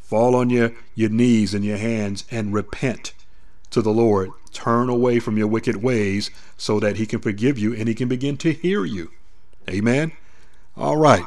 Fall 0.00 0.36
on 0.36 0.50
your, 0.50 0.72
your 0.94 1.10
knees 1.10 1.54
and 1.54 1.64
your 1.64 1.78
hands 1.78 2.24
and 2.30 2.52
repent 2.52 3.14
to 3.70 3.82
the 3.82 3.92
Lord. 3.92 4.30
Turn 4.52 4.88
away 4.88 5.18
from 5.18 5.36
your 5.36 5.48
wicked 5.48 5.82
ways 5.82 6.30
so 6.56 6.80
that 6.80 6.96
He 6.96 7.06
can 7.06 7.20
forgive 7.20 7.58
you 7.58 7.74
and 7.74 7.88
He 7.88 7.94
can 7.94 8.08
begin 8.08 8.36
to 8.38 8.52
hear 8.52 8.84
you. 8.84 9.10
Amen. 9.68 10.12
All 10.76 10.96
right. 10.96 11.24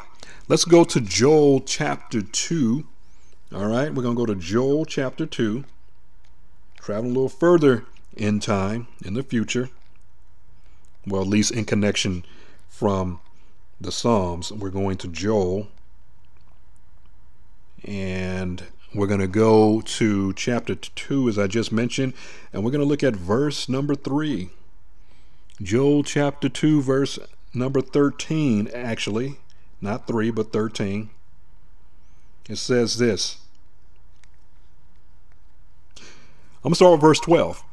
Let's 0.47 0.65
go 0.65 0.83
to 0.83 1.01
Joel 1.01 1.61
chapter 1.61 2.21
2 2.21 2.85
all 3.51 3.65
right, 3.65 3.91
we're 3.91 4.03
going 4.03 4.15
to 4.15 4.25
go 4.25 4.27
to 4.27 4.35
Joel 4.35 4.85
chapter 4.85 5.25
2, 5.25 5.63
travel 6.79 7.05
a 7.05 7.07
little 7.07 7.29
further 7.29 7.83
in 8.15 8.39
time, 8.39 8.87
in 9.03 9.15
the 9.15 9.23
future. 9.23 9.69
Well, 11.07 11.23
at 11.23 11.27
least 11.27 11.49
in 11.49 11.65
connection 11.65 12.25
from 12.67 13.19
the 13.81 13.91
Psalms. 13.91 14.51
We're 14.51 14.69
going 14.69 14.97
to 14.97 15.07
Joel. 15.07 15.67
And 17.83 18.65
we're 18.93 19.07
going 19.07 19.19
to 19.19 19.27
go 19.27 19.81
to 19.81 20.33
chapter 20.33 20.75
2, 20.75 21.29
as 21.29 21.37
I 21.37 21.47
just 21.47 21.71
mentioned, 21.71 22.13
and 22.51 22.63
we're 22.63 22.71
going 22.71 22.81
to 22.81 22.87
look 22.87 23.03
at 23.03 23.15
verse 23.15 23.69
number 23.69 23.95
3. 23.95 24.49
Joel 25.61 26.03
chapter 26.03 26.49
2, 26.49 26.81
verse 26.81 27.19
number 27.53 27.81
13, 27.81 28.69
actually. 28.73 29.37
Not 29.81 30.07
3, 30.07 30.31
but 30.31 30.51
13. 30.51 31.09
It 32.49 32.57
says 32.57 32.97
this 32.97 33.37
I'm 35.97 36.03
going 36.63 36.71
to 36.71 36.75
start 36.75 36.91
with 36.93 37.01
verse 37.01 37.19
12. 37.19 37.63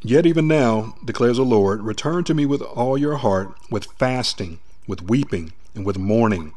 Yet 0.00 0.26
even 0.26 0.48
now, 0.48 0.96
declares 1.04 1.36
the 1.36 1.44
Lord, 1.44 1.82
return 1.82 2.24
to 2.24 2.34
me 2.34 2.44
with 2.44 2.60
all 2.62 2.98
your 2.98 3.18
heart, 3.18 3.54
with 3.70 3.84
fasting, 3.98 4.58
with 4.88 5.02
weeping, 5.02 5.52
and 5.74 5.86
with 5.86 5.96
mourning, 5.96 6.54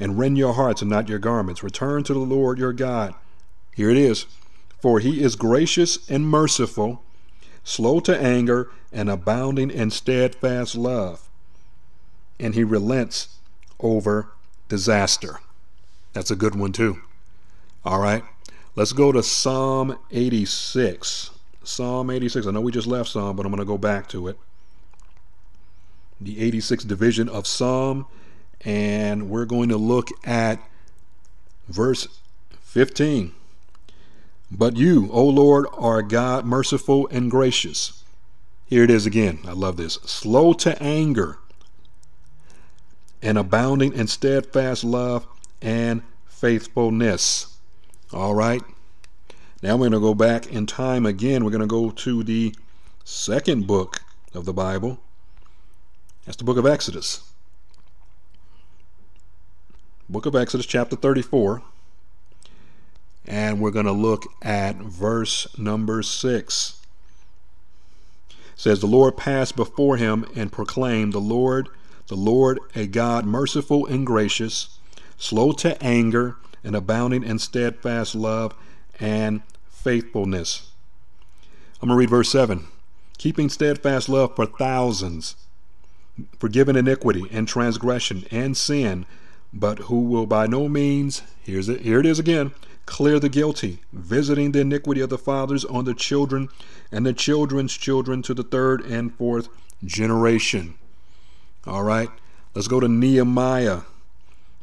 and 0.00 0.18
rend 0.18 0.38
your 0.38 0.54
hearts 0.54 0.80
and 0.80 0.90
not 0.90 1.08
your 1.08 1.18
garments. 1.18 1.62
Return 1.62 2.02
to 2.04 2.14
the 2.14 2.18
Lord 2.18 2.58
your 2.58 2.72
God. 2.72 3.14
Here 3.74 3.90
it 3.90 3.98
is. 3.98 4.26
For 4.80 4.98
he 4.98 5.22
is 5.22 5.36
gracious 5.36 6.08
and 6.08 6.26
merciful, 6.26 7.02
slow 7.62 8.00
to 8.00 8.18
anger, 8.18 8.70
and 8.90 9.10
abounding 9.10 9.70
in 9.70 9.90
steadfast 9.90 10.74
love. 10.74 11.28
And 12.40 12.54
he 12.54 12.64
relents 12.64 13.36
over 13.78 14.32
disaster. 14.68 15.40
That's 16.14 16.30
a 16.30 16.36
good 16.36 16.54
one, 16.54 16.72
too. 16.72 17.02
All 17.84 18.00
right. 18.00 18.24
Let's 18.74 18.92
go 18.92 19.12
to 19.12 19.22
Psalm 19.22 19.98
86. 20.10 21.30
Psalm 21.62 22.10
86. 22.10 22.46
I 22.46 22.50
know 22.50 22.62
we 22.62 22.72
just 22.72 22.86
left 22.86 23.10
Psalm, 23.10 23.36
but 23.36 23.44
I'm 23.44 23.52
going 23.52 23.60
to 23.60 23.66
go 23.66 23.78
back 23.78 24.08
to 24.08 24.28
it. 24.28 24.38
The 26.20 26.36
86th 26.50 26.86
division 26.86 27.28
of 27.28 27.46
Psalm. 27.46 28.06
And 28.64 29.30
we're 29.30 29.46
going 29.46 29.68
to 29.70 29.76
look 29.76 30.08
at 30.24 30.60
verse 31.68 32.06
15. 32.60 33.32
But 34.50 34.76
you, 34.76 35.08
O 35.12 35.24
Lord, 35.24 35.66
are 35.78 36.02
God 36.02 36.44
merciful 36.44 37.08
and 37.08 37.30
gracious. 37.30 38.04
Here 38.66 38.84
it 38.84 38.90
is 38.90 39.06
again. 39.06 39.40
I 39.46 39.52
love 39.52 39.76
this. 39.76 39.94
Slow 40.04 40.52
to 40.54 40.80
anger 40.82 41.38
and 43.22 43.38
abounding 43.38 43.92
in 43.92 44.06
steadfast 44.06 44.84
love 44.84 45.26
and 45.60 46.02
faithfulness. 46.26 47.58
All 48.12 48.34
right. 48.34 48.62
Now 49.62 49.74
we're 49.76 49.90
going 49.90 49.92
to 49.92 50.00
go 50.00 50.14
back 50.14 50.46
in 50.46 50.66
time 50.66 51.04
again. 51.04 51.44
We're 51.44 51.50
going 51.50 51.60
to 51.60 51.66
go 51.66 51.90
to 51.90 52.22
the 52.22 52.54
second 53.04 53.66
book 53.66 54.02
of 54.34 54.46
the 54.46 54.52
Bible. 54.52 54.98
That's 56.24 56.36
the 56.36 56.44
book 56.44 56.56
of 56.56 56.66
Exodus. 56.66 57.29
Book 60.10 60.26
of 60.26 60.34
Exodus, 60.34 60.66
chapter 60.66 60.96
34. 60.96 61.62
And 63.28 63.60
we're 63.60 63.70
going 63.70 63.86
to 63.86 63.92
look 63.92 64.26
at 64.42 64.74
verse 64.76 65.46
number 65.56 66.02
6. 66.02 66.80
It 68.28 68.36
says, 68.56 68.80
The 68.80 68.88
Lord 68.88 69.16
passed 69.16 69.54
before 69.54 69.98
him 69.98 70.26
and 70.34 70.50
proclaimed, 70.50 71.12
The 71.12 71.20
Lord, 71.20 71.68
the 72.08 72.16
Lord, 72.16 72.58
a 72.74 72.88
God 72.88 73.24
merciful 73.24 73.86
and 73.86 74.04
gracious 74.04 74.80
slow 75.16 75.52
to 75.52 75.80
anger, 75.80 76.34
and 76.64 76.74
abounding 76.74 77.22
in 77.22 77.38
steadfast 77.38 78.16
love 78.16 78.52
and 78.98 79.42
faithfulness. 79.68 80.72
I'm 81.80 81.88
going 81.88 81.96
to 81.96 82.00
read 82.00 82.10
verse 82.10 82.32
7. 82.32 82.66
Keeping 83.16 83.48
steadfast 83.48 84.08
love 84.08 84.34
for 84.34 84.46
thousands, 84.46 85.36
forgiving 86.40 86.74
iniquity 86.74 87.28
and 87.30 87.46
transgression 87.46 88.24
and 88.32 88.56
sin, 88.56 89.06
but 89.52 89.80
who 89.80 90.00
will 90.00 90.26
by 90.26 90.46
no 90.46 90.68
means, 90.68 91.22
here's 91.42 91.68
it, 91.68 91.80
here 91.82 92.00
it 92.00 92.06
is 92.06 92.18
again, 92.18 92.52
clear 92.86 93.18
the 93.18 93.28
guilty, 93.28 93.80
visiting 93.92 94.52
the 94.52 94.60
iniquity 94.60 95.00
of 95.00 95.10
the 95.10 95.18
fathers 95.18 95.64
on 95.64 95.84
the 95.84 95.94
children 95.94 96.48
and 96.92 97.04
the 97.04 97.12
children's 97.12 97.76
children 97.76 98.22
to 98.22 98.34
the 98.34 98.42
third 98.42 98.80
and 98.82 99.14
fourth 99.14 99.48
generation. 99.84 100.74
All 101.66 101.82
right, 101.82 102.08
let's 102.54 102.68
go 102.68 102.80
to 102.80 102.88
Nehemiah 102.88 103.82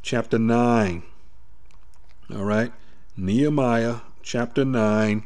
chapter 0.01 0.39
9. 0.39 1.03
All 2.33 2.43
right, 2.43 2.71
Nehemiah 3.15 3.97
chapter 4.21 4.65
9, 4.65 5.23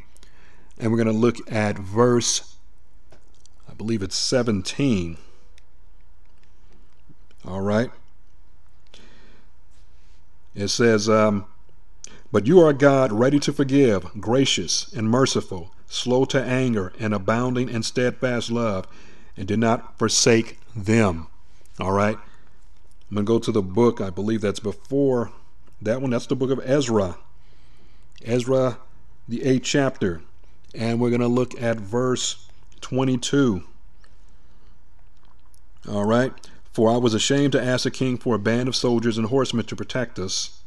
and 0.78 0.90
we're 0.90 1.02
going 1.02 1.06
to 1.06 1.12
look 1.12 1.36
at 1.50 1.78
verse, 1.78 2.56
I 3.68 3.74
believe 3.74 4.02
it's 4.02 4.16
17. 4.16 5.18
All 7.44 7.60
right. 7.60 7.90
It 10.54 10.68
says, 10.68 11.08
um, 11.08 11.46
But 12.30 12.46
you 12.46 12.60
are 12.60 12.72
God, 12.72 13.12
ready 13.12 13.38
to 13.40 13.52
forgive, 13.52 14.20
gracious 14.20 14.92
and 14.92 15.08
merciful, 15.08 15.72
slow 15.86 16.24
to 16.26 16.42
anger, 16.42 16.92
and 16.98 17.14
abounding 17.14 17.68
in 17.68 17.82
steadfast 17.82 18.50
love, 18.50 18.86
and 19.36 19.48
did 19.48 19.58
not 19.58 19.98
forsake 19.98 20.58
them. 20.74 21.28
All 21.80 21.92
right. 21.92 22.16
I'm 23.10 23.14
going 23.14 23.26
to 23.26 23.32
go 23.32 23.38
to 23.38 23.52
the 23.52 23.62
book, 23.62 24.00
I 24.00 24.10
believe 24.10 24.40
that's 24.40 24.60
before 24.60 25.32
that 25.82 26.00
one. 26.00 26.10
That's 26.10 26.26
the 26.26 26.36
book 26.36 26.50
of 26.50 26.60
Ezra. 26.64 27.18
Ezra, 28.24 28.78
the 29.28 29.42
eighth 29.42 29.64
chapter. 29.64 30.22
And 30.74 31.00
we're 31.00 31.10
going 31.10 31.20
to 31.20 31.28
look 31.28 31.60
at 31.60 31.78
verse 31.78 32.48
22. 32.80 33.62
All 35.88 36.04
right. 36.04 36.32
For 36.72 36.90
I 36.90 36.96
was 36.96 37.12
ashamed 37.12 37.52
to 37.52 37.62
ask 37.62 37.84
the 37.84 37.90
king 37.90 38.16
for 38.16 38.34
a 38.34 38.38
band 38.38 38.68
of 38.68 38.74
soldiers 38.74 39.18
and 39.18 39.28
horsemen 39.28 39.66
to 39.66 39.76
protect 39.76 40.18
us 40.18 40.62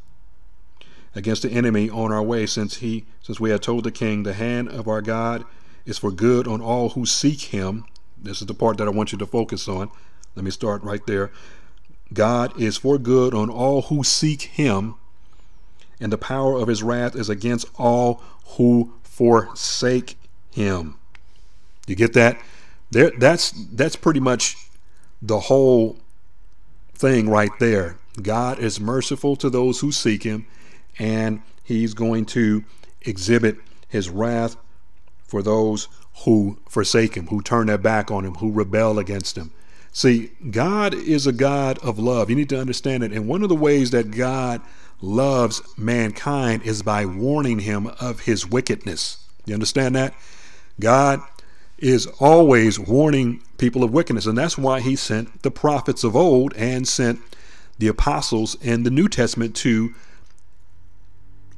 against 1.16 1.42
the 1.42 1.50
enemy 1.50 1.90
on 1.90 2.12
our 2.12 2.22
way, 2.22 2.46
since 2.46 2.76
he 2.76 3.06
since 3.22 3.40
we 3.40 3.50
had 3.50 3.62
told 3.62 3.84
the 3.84 3.90
king, 3.90 4.22
the 4.22 4.34
hand 4.34 4.68
of 4.68 4.86
our 4.86 5.02
God 5.02 5.44
is 5.84 5.98
for 5.98 6.12
good 6.12 6.46
on 6.46 6.60
all 6.60 6.90
who 6.90 7.04
seek 7.06 7.40
him. 7.40 7.84
This 8.16 8.40
is 8.40 8.46
the 8.46 8.54
part 8.54 8.78
that 8.78 8.86
I 8.86 8.90
want 8.90 9.12
you 9.12 9.18
to 9.18 9.26
focus 9.26 9.66
on. 9.66 9.90
Let 10.36 10.44
me 10.44 10.50
start 10.50 10.82
right 10.82 11.04
there. 11.06 11.32
God 12.12 12.58
is 12.60 12.76
for 12.76 12.98
good 12.98 13.34
on 13.34 13.50
all 13.50 13.82
who 13.82 14.04
seek 14.04 14.42
him, 14.42 14.94
and 15.98 16.12
the 16.12 16.18
power 16.18 16.56
of 16.56 16.68
his 16.68 16.82
wrath 16.82 17.16
is 17.16 17.28
against 17.28 17.66
all 17.76 18.22
who 18.56 18.92
forsake 19.02 20.16
him. 20.52 20.98
You 21.88 21.96
get 21.96 22.12
that? 22.12 22.40
There 22.90 23.10
that's 23.18 23.50
that's 23.72 23.96
pretty 23.96 24.20
much 24.20 24.56
the 25.26 25.40
whole 25.40 25.98
thing 26.94 27.28
right 27.28 27.50
there. 27.58 27.96
God 28.22 28.58
is 28.58 28.80
merciful 28.80 29.36
to 29.36 29.50
those 29.50 29.80
who 29.80 29.92
seek 29.92 30.22
him, 30.22 30.46
and 30.98 31.42
he's 31.62 31.94
going 31.94 32.26
to 32.26 32.64
exhibit 33.02 33.56
his 33.88 34.08
wrath 34.08 34.56
for 35.24 35.42
those 35.42 35.88
who 36.24 36.58
forsake 36.68 37.14
him, 37.14 37.26
who 37.26 37.42
turn 37.42 37.66
their 37.66 37.78
back 37.78 38.10
on 38.10 38.24
him, 38.24 38.34
who 38.36 38.50
rebel 38.50 38.98
against 38.98 39.36
him. 39.36 39.50
See, 39.92 40.30
God 40.50 40.94
is 40.94 41.26
a 41.26 41.32
God 41.32 41.78
of 41.78 41.98
love. 41.98 42.30
You 42.30 42.36
need 42.36 42.48
to 42.50 42.60
understand 42.60 43.02
it. 43.02 43.12
And 43.12 43.28
one 43.28 43.42
of 43.42 43.48
the 43.48 43.54
ways 43.54 43.90
that 43.90 44.10
God 44.10 44.60
loves 45.00 45.62
mankind 45.76 46.62
is 46.62 46.82
by 46.82 47.04
warning 47.04 47.60
him 47.60 47.88
of 48.00 48.20
his 48.20 48.46
wickedness. 48.46 49.26
You 49.44 49.54
understand 49.54 49.94
that? 49.96 50.14
God 50.80 51.20
is 51.78 52.06
always 52.20 52.78
warning 52.78 53.42
people 53.58 53.84
of 53.84 53.92
wickedness. 53.92 54.26
And 54.26 54.36
that's 54.36 54.56
why 54.56 54.80
he 54.80 54.96
sent 54.96 55.42
the 55.42 55.50
prophets 55.50 56.04
of 56.04 56.16
old 56.16 56.54
and 56.54 56.86
sent 56.86 57.20
the 57.78 57.88
apostles 57.88 58.56
in 58.62 58.82
the 58.82 58.90
New 58.90 59.08
Testament 59.08 59.54
to 59.56 59.94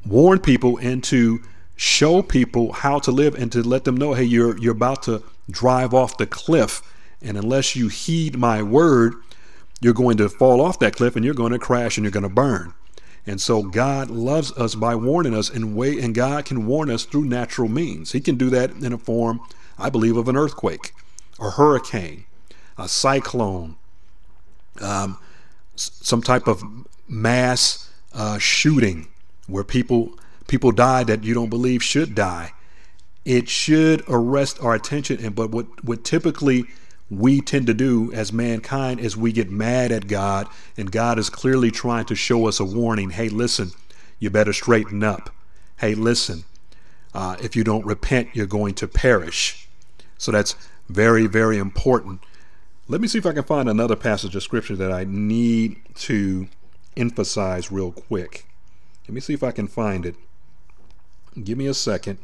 warn 0.04 0.38
people 0.40 0.78
and 0.78 1.02
to 1.04 1.40
show 1.76 2.22
people 2.22 2.72
how 2.72 2.98
to 2.98 3.12
live 3.12 3.36
and 3.36 3.52
to 3.52 3.62
let 3.62 3.84
them 3.84 3.96
know, 3.96 4.14
hey, 4.14 4.24
you're 4.24 4.58
you're 4.58 4.72
about 4.72 5.02
to 5.04 5.22
drive 5.50 5.94
off 5.94 6.16
the 6.16 6.26
cliff. 6.26 6.82
And 7.22 7.36
unless 7.36 7.76
you 7.76 7.88
heed 7.88 8.36
my 8.36 8.62
word, 8.62 9.14
you're 9.80 9.94
going 9.94 10.16
to 10.16 10.28
fall 10.28 10.60
off 10.60 10.78
that 10.80 10.96
cliff 10.96 11.14
and 11.14 11.24
you're 11.24 11.34
going 11.34 11.52
to 11.52 11.58
crash 11.58 11.96
and 11.96 12.04
you're 12.04 12.12
going 12.12 12.22
to 12.24 12.28
burn. 12.28 12.74
And 13.26 13.40
so 13.40 13.62
God 13.62 14.10
loves 14.10 14.52
us 14.52 14.74
by 14.74 14.94
warning 14.94 15.34
us 15.34 15.50
in 15.50 15.74
way, 15.74 16.00
and 16.00 16.14
God 16.14 16.46
can 16.46 16.66
warn 16.66 16.90
us 16.90 17.04
through 17.04 17.26
natural 17.26 17.68
means. 17.68 18.12
He 18.12 18.20
can 18.20 18.36
do 18.36 18.48
that 18.50 18.70
in 18.70 18.92
a 18.92 18.98
form, 18.98 19.40
I 19.78 19.90
believe, 19.90 20.16
of 20.16 20.28
an 20.28 20.36
earthquake, 20.36 20.92
a 21.40 21.50
hurricane, 21.50 22.24
a 22.76 22.88
cyclone, 22.88 23.76
um, 24.80 25.18
some 25.76 26.22
type 26.22 26.46
of 26.46 26.62
mass 27.08 27.90
uh, 28.12 28.38
shooting 28.38 29.08
where 29.46 29.64
people 29.64 30.18
people 30.46 30.72
die 30.72 31.04
that 31.04 31.24
you 31.24 31.34
don't 31.34 31.50
believe 31.50 31.82
should 31.82 32.14
die. 32.14 32.52
It 33.24 33.48
should 33.48 34.02
arrest 34.08 34.58
our 34.62 34.74
attention. 34.74 35.24
And 35.24 35.34
but 35.34 35.50
what 35.50 35.84
what 35.84 36.04
typically 36.04 36.64
we 37.10 37.40
tend 37.40 37.66
to 37.66 37.74
do 37.74 38.12
as 38.12 38.32
mankind 38.32 39.00
is 39.00 39.16
we 39.16 39.32
get 39.32 39.50
mad 39.50 39.92
at 39.92 40.08
God, 40.08 40.46
and 40.76 40.92
God 40.92 41.18
is 41.18 41.30
clearly 41.30 41.70
trying 41.70 42.04
to 42.06 42.14
show 42.14 42.46
us 42.46 42.60
a 42.60 42.64
warning. 42.64 43.10
Hey, 43.10 43.28
listen, 43.28 43.70
you 44.18 44.28
better 44.30 44.52
straighten 44.52 45.02
up. 45.02 45.30
Hey, 45.78 45.94
listen, 45.94 46.44
uh, 47.14 47.36
if 47.40 47.56
you 47.56 47.64
don't 47.64 47.86
repent, 47.86 48.30
you're 48.34 48.46
going 48.46 48.74
to 48.74 48.88
perish. 48.88 49.67
So 50.18 50.32
that's 50.32 50.54
very, 50.88 51.26
very 51.26 51.56
important. 51.58 52.20
Let 52.88 53.00
me 53.00 53.08
see 53.08 53.18
if 53.18 53.26
I 53.26 53.32
can 53.32 53.44
find 53.44 53.68
another 53.68 53.96
passage 53.96 54.36
of 54.36 54.42
scripture 54.42 54.76
that 54.76 54.92
I 54.92 55.04
need 55.04 55.80
to 55.96 56.48
emphasize 56.96 57.72
real 57.72 57.92
quick. 57.92 58.46
Let 59.06 59.14
me 59.14 59.20
see 59.20 59.34
if 59.34 59.42
I 59.42 59.52
can 59.52 59.68
find 59.68 60.04
it. 60.04 60.16
Give 61.42 61.56
me 61.56 61.66
a 61.66 61.74
second. 61.74 62.18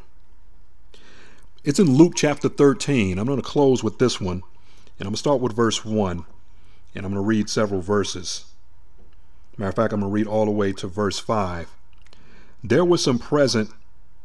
It's 1.62 1.78
in 1.78 1.96
Luke 1.96 2.14
chapter 2.14 2.48
13. 2.48 3.18
I'm 3.18 3.26
going 3.26 3.40
to 3.40 3.46
close 3.46 3.82
with 3.82 3.98
this 3.98 4.20
one. 4.20 4.42
And 4.98 5.08
I'm 5.08 5.10
going 5.10 5.14
to 5.14 5.18
start 5.18 5.40
with 5.40 5.56
verse 5.56 5.84
1, 5.84 6.24
and 6.94 7.04
I'm 7.04 7.12
going 7.12 7.14
to 7.14 7.20
read 7.20 7.50
several 7.50 7.80
verses. 7.80 8.44
Matter 9.56 9.70
of 9.70 9.74
fact, 9.74 9.92
I'm 9.92 10.00
going 10.00 10.10
to 10.10 10.14
read 10.14 10.28
all 10.28 10.44
the 10.44 10.52
way 10.52 10.72
to 10.74 10.86
verse 10.86 11.18
5. 11.18 11.68
There 12.62 12.84
was 12.84 13.02
some 13.02 13.18
present, 13.18 13.70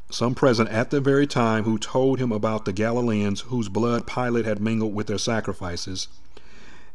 some 0.10 0.34
present 0.34 0.70
at 0.70 0.89
the 0.89 1.00
very 1.00 1.28
time 1.28 1.63
who 1.63 1.78
told 1.78 2.20
him 2.20 2.32
about 2.32 2.66
the 2.66 2.74
Galileans 2.74 3.42
whose 3.42 3.70
blood 3.70 4.08
Pilate 4.08 4.46
had 4.46 4.62
mingled 4.62 4.94
with 4.94 5.08
their 5.08 5.20
sacrifices. 5.20 6.07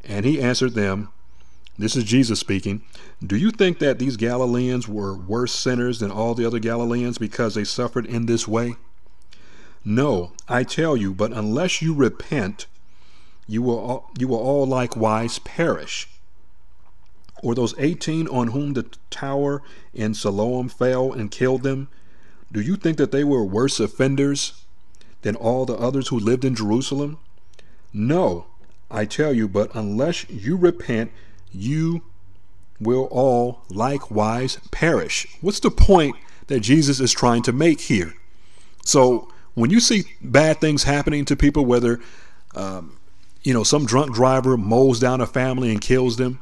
And 0.03 0.27
he 0.27 0.41
answered 0.41 0.75
them, 0.75 1.11
This 1.79 1.95
is 1.95 2.05
Jesus 2.05 2.41
speaking. 2.41 2.83
Do 3.25 3.37
you 3.37 3.51
think 3.51 3.79
that 3.79 3.99
these 3.99 4.17
Galileans 4.17 4.89
were 4.89 5.17
worse 5.17 5.53
sinners 5.53 6.01
than 6.01 6.11
all 6.11 6.35
the 6.35 6.45
other 6.45 6.59
Galileans 6.59 7.19
because 7.19 7.55
they 7.55 7.65
suffered 7.65 8.07
in 8.07 8.27
this 8.27 8.49
way? 8.49 8.75
No, 9.85 10.33
I 10.49 10.65
tell 10.65 10.97
you, 10.97 11.15
but 11.15 11.33
unless 11.33 11.83
you 11.83 11.95
repent, 11.95 12.67
you 13.47 13.63
will 13.63 13.79
all, 13.79 14.11
you 14.19 14.29
will 14.29 14.39
all 14.39 14.67
likewise 14.67 15.39
perish. 15.39 16.09
Or 17.43 17.55
those 17.55 17.75
18 17.79 18.27
on 18.29 18.49
whom 18.49 18.73
the 18.73 18.87
tower 19.11 19.63
in 19.93 20.15
Siloam 20.15 20.69
fell 20.69 21.13
and 21.13 21.31
killed 21.31 21.63
them, 21.63 21.89
do 22.55 22.63
you 22.63 22.77
think 22.77 22.97
that 22.97 23.13
they 23.13 23.25
were 23.25 23.45
worse 23.45 23.79
offenders 23.81 24.65
than 25.21 25.37
all 25.37 25.67
the 25.67 25.75
others 25.75 26.09
who 26.09 26.19
lived 26.19 26.45
in 26.45 26.55
Jerusalem? 26.55 27.19
No, 27.93 28.47
I 28.91 29.05
tell 29.05 29.35
you, 29.35 29.49
but 29.49 29.75
unless 29.75 30.29
you 30.31 30.57
repent, 30.57 31.13
you 31.53 32.03
will 32.81 33.05
all 33.11 33.63
likewise 33.69 34.59
perish. 34.71 35.27
What's 35.43 35.61
the 35.61 35.71
point 35.71 36.17
that 36.47 36.61
Jesus 36.61 37.01
is 37.01 37.13
trying 37.13 37.43
to 37.43 37.53
make 37.53 37.83
here? 37.83 38.15
So, 38.85 39.29
when 39.55 39.71
you 39.71 39.81
see 39.81 40.05
bad 40.21 40.61
things 40.61 40.85
happening 40.85 41.25
to 41.27 41.37
people, 41.37 41.65
whether 41.65 42.01
um, 42.55 42.97
you 43.45 43.53
know, 43.53 43.63
some 43.63 43.85
drunk 43.85 44.15
driver 44.15 44.57
mows 44.57 44.99
down 44.99 45.21
a 45.21 45.27
family 45.27 45.71
and 45.71 45.81
kills 45.81 46.17
them. 46.17 46.41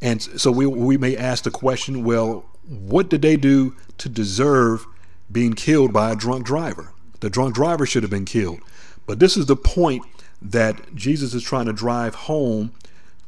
And 0.00 0.22
so 0.22 0.52
we, 0.52 0.66
we 0.66 0.96
may 0.96 1.16
ask 1.16 1.42
the 1.42 1.50
question, 1.50 2.04
well, 2.04 2.44
what 2.68 3.08
did 3.08 3.22
they 3.22 3.36
do 3.36 3.74
to 3.96 4.08
deserve 4.08 4.86
being 5.30 5.54
killed 5.54 5.92
by 5.92 6.10
a 6.10 6.16
drunk 6.16 6.46
driver? 6.46 6.92
The 7.20 7.30
drunk 7.30 7.54
driver 7.54 7.86
should 7.86 8.02
have 8.02 8.10
been 8.10 8.24
killed. 8.24 8.60
But 9.06 9.18
this 9.18 9.36
is 9.36 9.46
the 9.46 9.56
point 9.56 10.04
that 10.40 10.94
Jesus 10.94 11.34
is 11.34 11.42
trying 11.42 11.66
to 11.66 11.72
drive 11.72 12.14
home 12.14 12.72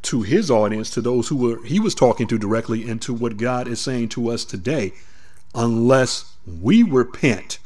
to 0.03 0.23
his 0.23 0.51
audience, 0.51 0.91
to 0.91 1.01
those 1.01 1.29
who 1.29 1.37
were 1.37 1.65
he 1.65 1.81
was 1.81 1.95
talking 1.95 2.27
to 2.29 2.39
directly, 2.39 2.89
and 2.89 3.03
to 3.03 3.13
what 3.13 3.37
God 3.37 3.69
is 3.69 3.81
saying 3.81 4.11
to 4.11 4.31
us 4.31 4.45
today. 4.45 4.93
Unless 5.55 6.37
we 6.47 6.83
repent, 6.83 7.59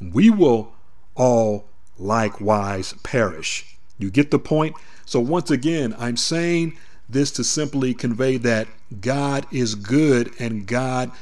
we 0.00 0.30
will 0.30 0.72
all 1.14 1.66
likewise 1.98 2.94
perish. 3.02 3.76
You 3.98 4.10
get 4.10 4.30
the 4.30 4.38
point? 4.38 4.74
So, 5.06 5.20
once 5.20 5.50
again, 5.50 5.94
I'm 5.98 6.16
saying 6.16 6.76
this 7.08 7.30
to 7.32 7.44
simply 7.44 7.94
convey 7.94 8.36
that 8.38 8.66
God 9.00 9.46
is 9.52 9.74
good 9.74 10.32
and 10.38 10.66
God 10.66 11.12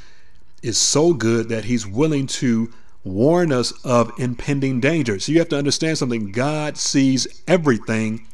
is 0.63 0.77
so 0.77 1.13
good 1.13 1.49
that 1.49 1.65
He's 1.65 1.85
willing 1.85 2.25
to 2.27 2.71
warn 3.03 3.51
us 3.51 3.71
of 3.83 4.11
impending 4.17 4.79
danger. 4.79 5.19
So, 5.19 5.31
you 5.31 5.39
have 5.39 5.49
to 5.49 5.57
understand 5.57 5.97
something 5.97 6.31
God 6.31 6.77
sees 6.77 7.43
everything 7.47 8.25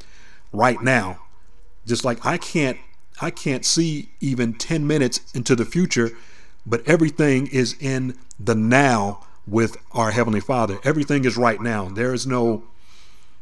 right 0.54 0.82
now. 0.82 1.20
Just 1.86 2.06
like 2.06 2.26
I 2.26 2.38
can't 2.38 2.78
I 3.22 3.32
can't 3.32 3.66
see 3.66 4.12
even 4.22 4.54
10 4.54 4.88
minutes 4.88 5.20
into 5.34 5.56
the 5.56 5.66
future, 5.66 6.12
but 6.66 6.88
everything 6.88 7.48
is 7.48 7.76
in 7.80 8.18
the 8.40 8.56
now 8.56 9.26
with 9.46 9.78
our 9.92 10.12
heavenly 10.12 10.40
Father. 10.40 10.80
Everything 10.84 11.26
is 11.26 11.36
right 11.36 11.60
now. 11.60 11.90
There 11.90 12.14
is 12.14 12.26
no 12.26 12.64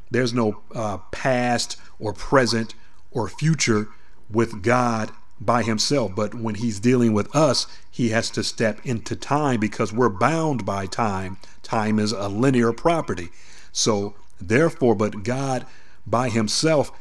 there's 0.10 0.34
no 0.34 0.62
uh, 0.74 0.98
past 1.12 1.76
or 2.00 2.14
present 2.14 2.74
or 3.12 3.28
future 3.28 3.90
with 4.30 4.62
God 4.64 5.12
by 5.40 5.64
himself. 5.64 6.16
But 6.16 6.34
when 6.34 6.56
he's 6.56 6.80
dealing 6.80 7.14
with 7.14 7.34
us, 7.36 7.68
he 7.90 8.10
has 8.10 8.30
to 8.32 8.44
step 8.44 8.80
into 8.86 9.16
time 9.16 9.60
because 9.60 9.94
we're 9.94 10.10
bound 10.10 10.66
by 10.66 10.86
time. 10.86 11.38
Time 11.64 12.00
is 12.00 12.12
a 12.12 12.28
linear 12.28 12.74
property. 12.74 13.30
So, 13.72 14.16
therefore, 14.40 14.96
but 14.96 15.24
God 15.24 15.66
by 16.06 16.30
himself, 16.30 16.92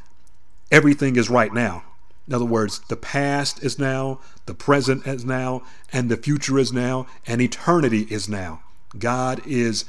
everything 0.70 1.16
is 1.16 1.30
right 1.30 1.52
now. 1.52 1.84
In 2.26 2.34
other 2.34 2.44
words, 2.44 2.80
the 2.88 2.96
past 2.96 3.62
is 3.62 3.78
now, 3.78 4.20
the 4.46 4.54
present 4.54 5.06
is 5.06 5.24
now, 5.24 5.62
and 5.92 6.10
the 6.10 6.16
future 6.16 6.58
is 6.58 6.72
now, 6.72 7.06
and 7.26 7.40
eternity 7.40 8.06
is 8.10 8.28
now. 8.28 8.62
God 8.98 9.40
is 9.46 9.84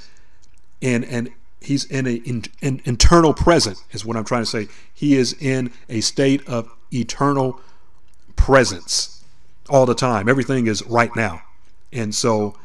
in 0.81 1.03
an 1.05 1.33
he's 1.59 1.85
in 1.85 2.05
a 2.05 2.15
in, 2.15 2.43
in, 2.61 2.81
internal 2.85 3.33
present 3.33 3.83
is 3.91 4.05
what 4.05 4.15
i'm 4.15 4.23
trying 4.23 4.43
to 4.43 4.45
say 4.45 4.67
he 4.93 5.15
is 5.15 5.33
in 5.41 5.71
a 5.89 6.01
state 6.01 6.47
of 6.47 6.71
eternal 6.93 7.59
presence 8.37 9.23
all 9.69 9.85
the 9.85 9.95
time 9.95 10.29
everything 10.29 10.67
is 10.67 10.81
right 10.83 11.15
now 11.15 11.41
and 11.91 12.15
so 12.15 12.55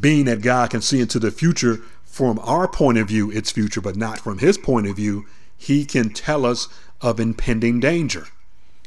being 0.00 0.26
that 0.26 0.42
god 0.42 0.70
can 0.70 0.82
see 0.82 1.00
into 1.00 1.18
the 1.18 1.30
future 1.30 1.78
from 2.04 2.38
our 2.40 2.68
point 2.68 2.98
of 2.98 3.08
view 3.08 3.30
it's 3.30 3.50
future 3.50 3.80
but 3.80 3.96
not 3.96 4.18
from 4.18 4.38
his 4.38 4.58
point 4.58 4.86
of 4.86 4.96
view 4.96 5.24
he 5.56 5.84
can 5.84 6.10
tell 6.10 6.44
us 6.44 6.68
of 7.00 7.18
impending 7.18 7.80
danger 7.80 8.26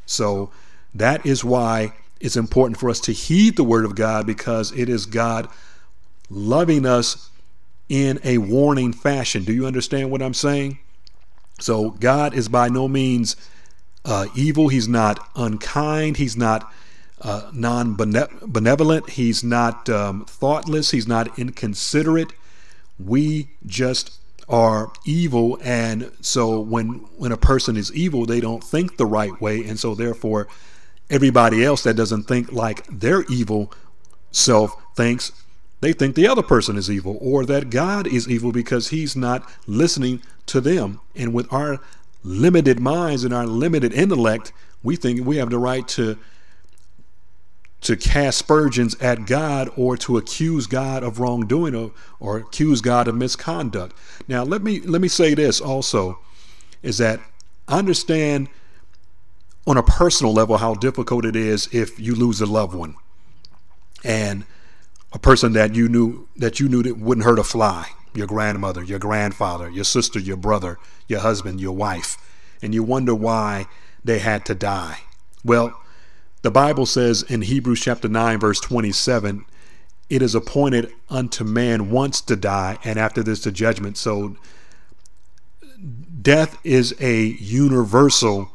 so 0.05 0.51
that 0.93 1.25
is 1.25 1.43
why 1.43 1.91
it's 2.19 2.37
important 2.37 2.77
for 2.77 2.89
us 2.89 2.99
to 2.99 3.11
heed 3.11 3.55
the 3.55 3.63
word 3.63 3.85
of 3.85 3.95
god 3.95 4.27
because 4.27 4.71
it 4.73 4.89
is 4.89 5.05
god 5.05 5.47
loving 6.29 6.85
us 6.85 7.29
in 7.89 8.19
a 8.23 8.37
warning 8.37 8.93
fashion. 8.93 9.43
Do 9.43 9.53
you 9.53 9.65
understand 9.65 10.11
what 10.11 10.21
I'm 10.21 10.33
saying? 10.33 10.79
So, 11.59 11.91
God 11.91 12.33
is 12.33 12.49
by 12.49 12.69
no 12.69 12.87
means 12.87 13.35
uh, 14.07 14.27
evil. 14.33 14.69
He's 14.69 14.87
not 14.87 15.29
unkind. 15.35 16.17
He's 16.17 16.37
not 16.37 16.71
uh, 17.21 17.51
non 17.53 17.93
benevolent. 17.95 19.09
He's 19.11 19.43
not 19.43 19.89
um, 19.89 20.25
thoughtless. 20.25 20.91
He's 20.91 21.07
not 21.07 21.37
inconsiderate. 21.37 22.31
We 22.97 23.49
just 23.65 24.19
are 24.49 24.91
evil. 25.05 25.59
And 25.61 26.11
so, 26.21 26.59
when, 26.59 27.05
when 27.17 27.31
a 27.31 27.37
person 27.37 27.75
is 27.75 27.93
evil, 27.93 28.25
they 28.25 28.39
don't 28.39 28.63
think 28.63 28.97
the 28.97 29.05
right 29.05 29.39
way. 29.41 29.63
And 29.65 29.79
so, 29.79 29.93
therefore, 29.93 30.47
everybody 31.09 31.63
else 31.63 31.83
that 31.83 31.95
doesn't 31.95 32.23
think 32.23 32.51
like 32.51 32.87
their 32.87 33.23
evil 33.23 33.73
self 34.31 34.75
thinks, 34.95 35.31
they 35.81 35.93
think 35.93 36.15
the 36.15 36.27
other 36.27 36.41
person 36.41 36.77
is 36.77 36.89
evil 36.89 37.17
or 37.21 37.45
that 37.45 37.69
God 37.69 38.07
is 38.07 38.27
evil 38.27 38.51
because 38.51 38.89
he's 38.89 39.15
not 39.15 39.47
listening 39.67 40.21
to 40.47 40.61
them. 40.61 41.01
And 41.15 41.33
with 41.33 41.51
our 41.51 41.79
limited 42.27 42.79
minds 42.79 43.23
and 43.23 43.33
our 43.33 43.47
limited 43.47 43.93
intellect, 43.93 44.51
we 44.83 44.95
think 44.95 45.25
we 45.25 45.37
have 45.37 45.49
the 45.49 45.57
right 45.57 45.87
to 45.89 46.17
to 47.79 47.95
cast 47.95 48.41
aspersions 48.41 48.95
at 48.95 49.27
God 49.27 49.69
or 49.77 49.95
to 49.97 50.17
accuse 50.17 50.65
God 50.65 51.03
of 51.03 51.19
wrongdoing 51.19 51.75
or, 51.75 51.91
or 52.19 52.37
accuse 52.37 52.81
God 52.81 53.07
of 53.07 53.15
misconduct. 53.15 53.95
Now 54.27 54.43
let 54.43 54.61
me 54.61 54.81
let 54.81 55.01
me 55.01 55.07
say 55.07 55.33
this 55.33 55.61
also 55.61 56.19
is 56.81 56.97
that 56.97 57.19
understand 57.67 58.49
on 59.65 59.77
a 59.77 59.83
personal 59.83 60.33
level 60.33 60.57
how 60.57 60.73
difficult 60.73 61.25
it 61.25 61.35
is 61.35 61.69
if 61.71 61.99
you 61.99 62.15
lose 62.15 62.41
a 62.41 62.45
loved 62.45 62.73
one 62.73 62.95
and 64.03 64.43
a 65.13 65.19
person 65.19 65.53
that 65.53 65.75
you 65.75 65.87
knew 65.87 66.27
that 66.35 66.59
you 66.59 66.67
knew 66.67 66.83
that 66.83 66.97
wouldn't 66.97 67.25
hurt 67.25 67.39
a 67.39 67.43
fly 67.43 67.87
your 68.13 68.27
grandmother 68.27 68.83
your 68.83 68.99
grandfather 68.99 69.69
your 69.69 69.83
sister 69.83 70.19
your 70.19 70.37
brother 70.37 70.77
your 71.07 71.19
husband 71.19 71.59
your 71.59 71.75
wife 71.75 72.17
and 72.61 72.73
you 72.73 72.83
wonder 72.83 73.13
why 73.13 73.65
they 74.03 74.19
had 74.19 74.45
to 74.45 74.55
die 74.55 74.99
well 75.43 75.79
the 76.41 76.51
bible 76.51 76.85
says 76.85 77.23
in 77.23 77.41
hebrews 77.41 77.81
chapter 77.81 78.07
9 78.07 78.39
verse 78.39 78.59
27 78.59 79.45
it 80.09 80.21
is 80.21 80.33
appointed 80.33 80.91
unto 81.09 81.43
man 81.43 81.91
once 81.91 82.21
to 82.21 82.35
die 82.35 82.77
and 82.83 82.97
after 82.97 83.21
this 83.21 83.43
the 83.43 83.51
judgment 83.51 83.97
so 83.97 84.35
death 86.21 86.57
is 86.63 86.95
a 86.99 87.23
universal 87.23 88.51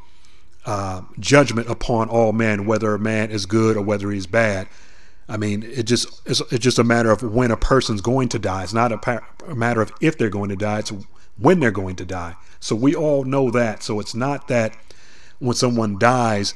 uh, 0.64 1.02
judgment 1.18 1.68
upon 1.68 2.08
all 2.08 2.32
men, 2.32 2.66
whether 2.66 2.94
a 2.94 2.98
man 2.98 3.30
is 3.30 3.46
good 3.46 3.76
or 3.76 3.82
whether 3.82 4.10
he's 4.10 4.26
bad. 4.26 4.68
I 5.28 5.36
mean, 5.36 5.62
it 5.62 5.84
just 5.84 6.20
it's, 6.26 6.40
it's 6.52 6.62
just 6.62 6.78
a 6.78 6.84
matter 6.84 7.10
of 7.10 7.22
when 7.22 7.50
a 7.50 7.56
person's 7.56 8.00
going 8.00 8.28
to 8.30 8.38
die. 8.38 8.64
It's 8.64 8.72
not 8.72 8.92
a, 8.92 9.22
a 9.46 9.54
matter 9.54 9.80
of 9.80 9.92
if 10.00 10.18
they're 10.18 10.28
going 10.28 10.50
to 10.50 10.56
die. 10.56 10.80
It's 10.80 10.92
when 11.38 11.60
they're 11.60 11.70
going 11.70 11.96
to 11.96 12.04
die. 12.04 12.36
So 12.60 12.76
we 12.76 12.94
all 12.94 13.24
know 13.24 13.50
that. 13.50 13.82
So 13.82 14.00
it's 14.00 14.14
not 14.14 14.48
that 14.48 14.76
when 15.38 15.54
someone 15.54 15.98
dies, 15.98 16.54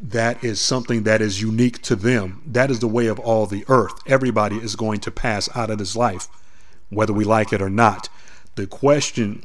that 0.00 0.42
is 0.42 0.60
something 0.60 1.04
that 1.04 1.20
is 1.20 1.40
unique 1.40 1.80
to 1.82 1.94
them. 1.94 2.42
That 2.46 2.70
is 2.70 2.80
the 2.80 2.88
way 2.88 3.06
of 3.06 3.18
all 3.20 3.46
the 3.46 3.64
earth. 3.68 3.94
Everybody 4.06 4.56
is 4.56 4.74
going 4.74 5.00
to 5.00 5.10
pass 5.10 5.48
out 5.54 5.70
of 5.70 5.78
this 5.78 5.94
life, 5.94 6.28
whether 6.90 7.12
we 7.12 7.24
like 7.24 7.52
it 7.52 7.62
or 7.62 7.70
not. 7.70 8.08
The 8.56 8.66
question, 8.66 9.44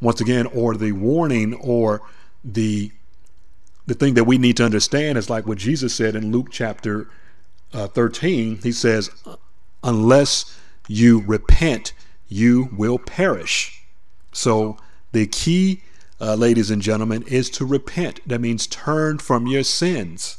once 0.00 0.20
again, 0.20 0.46
or 0.46 0.76
the 0.76 0.92
warning, 0.92 1.54
or 1.54 2.02
the 2.44 2.92
the 3.86 3.94
thing 3.94 4.14
that 4.14 4.24
we 4.24 4.38
need 4.38 4.56
to 4.56 4.64
understand 4.64 5.18
is 5.18 5.28
like 5.28 5.46
what 5.46 5.58
Jesus 5.58 5.92
said 5.92 6.14
in 6.14 6.30
Luke 6.30 6.48
chapter 6.52 7.08
uh, 7.72 7.86
13. 7.88 8.60
He 8.62 8.72
says, 8.72 9.10
"Unless 9.82 10.56
you 10.88 11.22
repent, 11.26 11.92
you 12.28 12.68
will 12.76 12.98
perish." 12.98 13.82
So 14.32 14.76
the 15.12 15.26
key, 15.26 15.82
uh, 16.20 16.34
ladies 16.34 16.70
and 16.70 16.82
gentlemen, 16.82 17.22
is 17.24 17.50
to 17.50 17.64
repent. 17.64 18.20
That 18.26 18.40
means 18.40 18.66
turn 18.66 19.18
from 19.18 19.46
your 19.46 19.64
sins, 19.64 20.38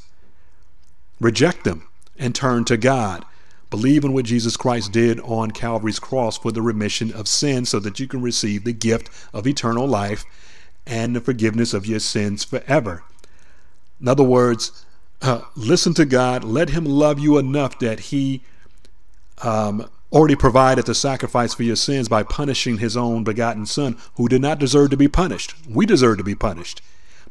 reject 1.20 1.64
them, 1.64 1.88
and 2.18 2.34
turn 2.34 2.66
to 2.66 2.78
God. 2.78 3.26
Believe 3.70 4.04
in 4.04 4.12
what 4.12 4.26
Jesus 4.26 4.58
Christ 4.58 4.92
did 4.92 5.20
on 5.22 5.52
Calvary's 5.52 6.00
cross 6.00 6.38
for 6.38 6.52
the 6.52 6.62
remission 6.62 7.14
of 7.14 7.28
sin 7.28 7.66
so 7.66 7.80
that 7.80 8.00
you 8.00 8.08
can 8.08 8.22
receive 8.22 8.66
the 8.66 8.74
gift 8.74 9.10
of 9.34 9.48
eternal 9.48 9.88
life 9.88 10.26
and 10.86 11.16
the 11.16 11.22
forgiveness 11.22 11.74
of 11.74 11.86
your 11.86 12.00
sins 12.00 12.44
forever. 12.44 13.04
In 14.02 14.10
other 14.10 14.24
words, 14.24 14.86
uh, 15.22 15.42
listen 15.56 15.94
to 15.96 16.06
God, 16.06 16.44
let 16.44 16.70
Him 16.70 16.86
love 16.86 17.20
you 17.20 17.38
enough 17.38 17.80
that 17.80 18.00
He 18.00 18.44
um, 19.42 19.90
already 20.12 20.36
provided 20.36 20.86
the 20.86 20.96
sacrifice 20.96 21.54
for 21.54 21.64
your 21.64 21.76
sins 21.76 22.10
by 22.10 22.24
punishing 22.24 22.78
His 22.78 22.98
own 22.98 23.24
begotten 23.24 23.66
Son, 23.66 23.98
who 24.16 24.28
did 24.28 24.42
not 24.42 24.60
deserve 24.60 24.90
to 24.92 24.98
be 24.98 25.08
punished. 25.08 25.56
We 25.70 25.86
deserve 25.86 26.18
to 26.18 26.24
be 26.24 26.36
punished. 26.36 26.82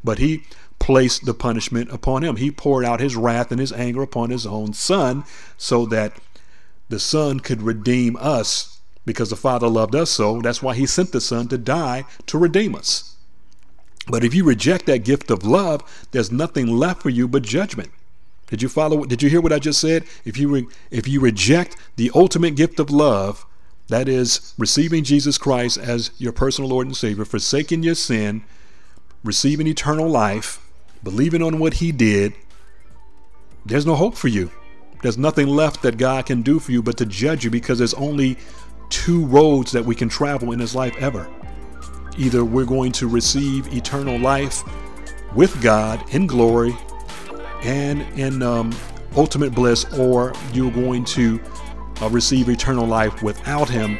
But 0.03 0.19
He 0.19 0.43
placed 0.79 1.25
the 1.25 1.33
punishment 1.33 1.91
upon 1.91 2.23
Him. 2.23 2.37
He 2.37 2.49
poured 2.49 2.85
out 2.85 2.99
His 2.99 3.15
wrath 3.15 3.51
and 3.51 3.59
His 3.59 3.73
anger 3.73 4.01
upon 4.01 4.29
His 4.29 4.45
own 4.45 4.73
Son 4.73 5.23
so 5.57 5.85
that 5.87 6.13
the 6.89 6.99
Son 6.99 7.39
could 7.39 7.61
redeem 7.61 8.17
us 8.19 8.79
because 9.05 9.29
the 9.29 9.35
Father 9.35 9.67
loved 9.67 9.95
us 9.95 10.09
so. 10.09 10.41
That's 10.41 10.63
why 10.63 10.75
He 10.75 10.85
sent 10.85 11.11
the 11.11 11.21
Son 11.21 11.47
to 11.49 11.57
die 11.57 12.05
to 12.27 12.37
redeem 12.37 12.75
us. 12.75 13.15
But 14.07 14.23
if 14.23 14.33
you 14.33 14.43
reject 14.43 14.85
that 14.87 15.03
gift 15.03 15.29
of 15.29 15.43
love, 15.43 16.07
there's 16.11 16.31
nothing 16.31 16.67
left 16.67 17.01
for 17.01 17.09
you 17.09 17.27
but 17.27 17.43
judgment. 17.43 17.91
Did 18.47 18.61
you 18.61 18.69
follow? 18.69 19.05
Did 19.05 19.23
you 19.23 19.29
hear 19.29 19.41
what 19.41 19.53
I 19.53 19.59
just 19.59 19.79
said? 19.79 20.03
If 20.25 20.37
you 20.37 20.49
re, 20.49 20.67
if 20.89 21.07
you 21.07 21.21
reject 21.21 21.77
the 21.95 22.11
ultimate 22.13 22.55
gift 22.55 22.79
of 22.79 22.89
love, 22.89 23.45
that 23.87 24.09
is 24.09 24.53
receiving 24.57 25.03
Jesus 25.03 25.37
Christ 25.37 25.77
as 25.77 26.11
your 26.17 26.33
personal 26.33 26.69
Lord 26.69 26.87
and 26.87 26.95
Savior, 26.95 27.25
forsaking 27.25 27.83
your 27.83 27.95
sin, 27.95 28.43
receiving 29.23 29.67
eternal 29.67 30.09
life, 30.09 30.59
believing 31.03 31.41
on 31.41 31.59
what 31.59 31.75
He 31.75 31.91
did, 31.91 32.33
there's 33.65 33.85
no 33.85 33.95
hope 33.95 34.15
for 34.15 34.27
you. 34.27 34.51
There's 35.01 35.17
nothing 35.17 35.47
left 35.47 35.81
that 35.83 35.97
God 35.97 36.25
can 36.25 36.41
do 36.41 36.59
for 36.59 36.71
you 36.71 36.81
but 36.81 36.97
to 36.97 37.05
judge 37.05 37.43
you 37.43 37.49
because 37.49 37.77
there's 37.77 37.93
only 37.93 38.37
two 38.89 39.25
roads 39.25 39.71
that 39.71 39.85
we 39.85 39.95
can 39.95 40.09
travel 40.09 40.51
in 40.51 40.59
this 40.59 40.75
life 40.75 40.95
ever. 40.97 41.29
Either 42.17 42.43
we're 42.45 42.65
going 42.65 42.91
to 42.93 43.07
receive 43.07 43.73
eternal 43.73 44.17
life 44.19 44.63
with 45.35 45.61
God 45.61 46.03
in 46.13 46.27
glory 46.27 46.75
and 47.63 48.01
in 48.19 48.41
um, 48.41 48.73
ultimate 49.15 49.53
bliss, 49.53 49.85
or 49.97 50.33
you're 50.53 50.71
going 50.71 51.05
to 51.05 51.39
uh, 52.01 52.09
receive 52.09 52.49
eternal 52.49 52.85
life 52.85 53.21
without 53.21 53.69
Him 53.69 53.97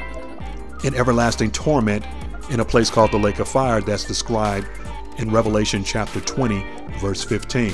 in 0.83 0.95
everlasting 0.95 1.51
torment 1.51 2.05
in 2.49 2.59
a 2.59 2.65
place 2.65 2.89
called 2.89 3.11
the 3.11 3.17
lake 3.17 3.39
of 3.39 3.47
fire 3.47 3.81
that's 3.81 4.03
described 4.03 4.67
in 5.17 5.29
Revelation 5.29 5.83
chapter 5.83 6.19
20, 6.19 6.65
verse 6.99 7.23
15. 7.23 7.73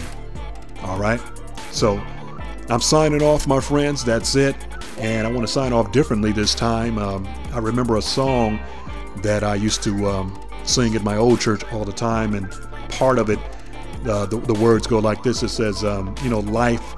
All 0.84 1.00
right? 1.00 1.22
So 1.72 2.02
I'm 2.70 2.82
signing 2.82 3.22
off, 3.22 3.48
my 3.48 3.60
friends. 3.60 4.04
That's 4.04 4.36
it. 4.36 4.56
And 5.00 5.26
I 5.26 5.32
want 5.32 5.48
to 5.48 5.52
sign 5.52 5.74
off 5.74 5.92
differently 5.92 6.32
this 6.32 6.54
time. 6.54 6.98
Um, 6.98 7.28
I 7.54 7.60
remember 7.60 7.98
a 7.98 8.02
song 8.02 8.60
that 9.24 9.44
I 9.44 9.56
used 9.56 9.84
to 9.84 10.08
um, 10.08 10.40
sing 10.64 10.96
at 10.96 11.04
my 11.04 11.18
old 11.18 11.40
church 11.40 11.64
all 11.72 11.86
the 11.86 11.94
time, 11.94 12.34
and 12.34 12.52
part 12.90 13.20
of 13.20 13.30
it, 13.30 13.40
uh, 14.06 14.26
the, 14.26 14.40
the, 14.40 14.54
words 14.54 14.88
go 14.88 15.00
like 15.00 15.24
this: 15.24 15.44
It 15.44 15.50
says, 15.50 15.84
um, 15.84 16.16
you 16.24 16.30
know, 16.30 16.40
life 16.40 16.96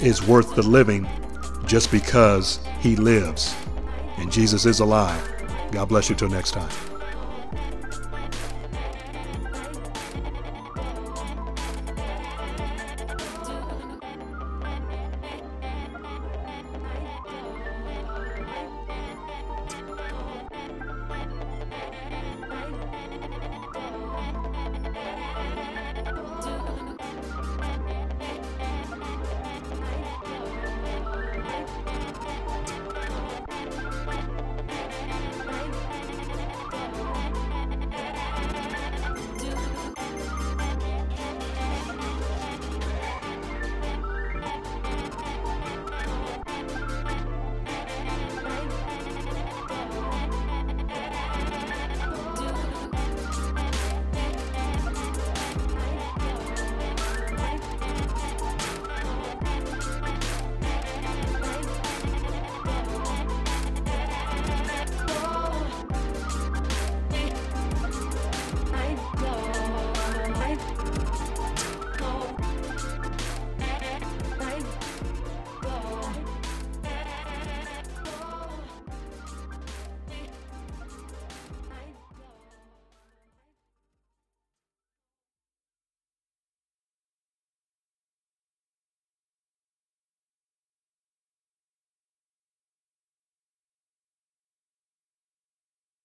is 0.00 0.26
worth 0.26 0.54
the 0.54 0.62
living 0.62 1.08
just 1.66 1.90
because 1.90 2.60
He 2.80 2.96
lives, 2.96 3.54
and 4.16 4.30
Jesus 4.30 4.66
is 4.66 4.80
alive. 4.80 5.26
God 5.72 5.88
bless 5.88 6.08
you 6.08 6.16
till 6.16 6.28
next 6.28 6.52
time. 6.52 6.89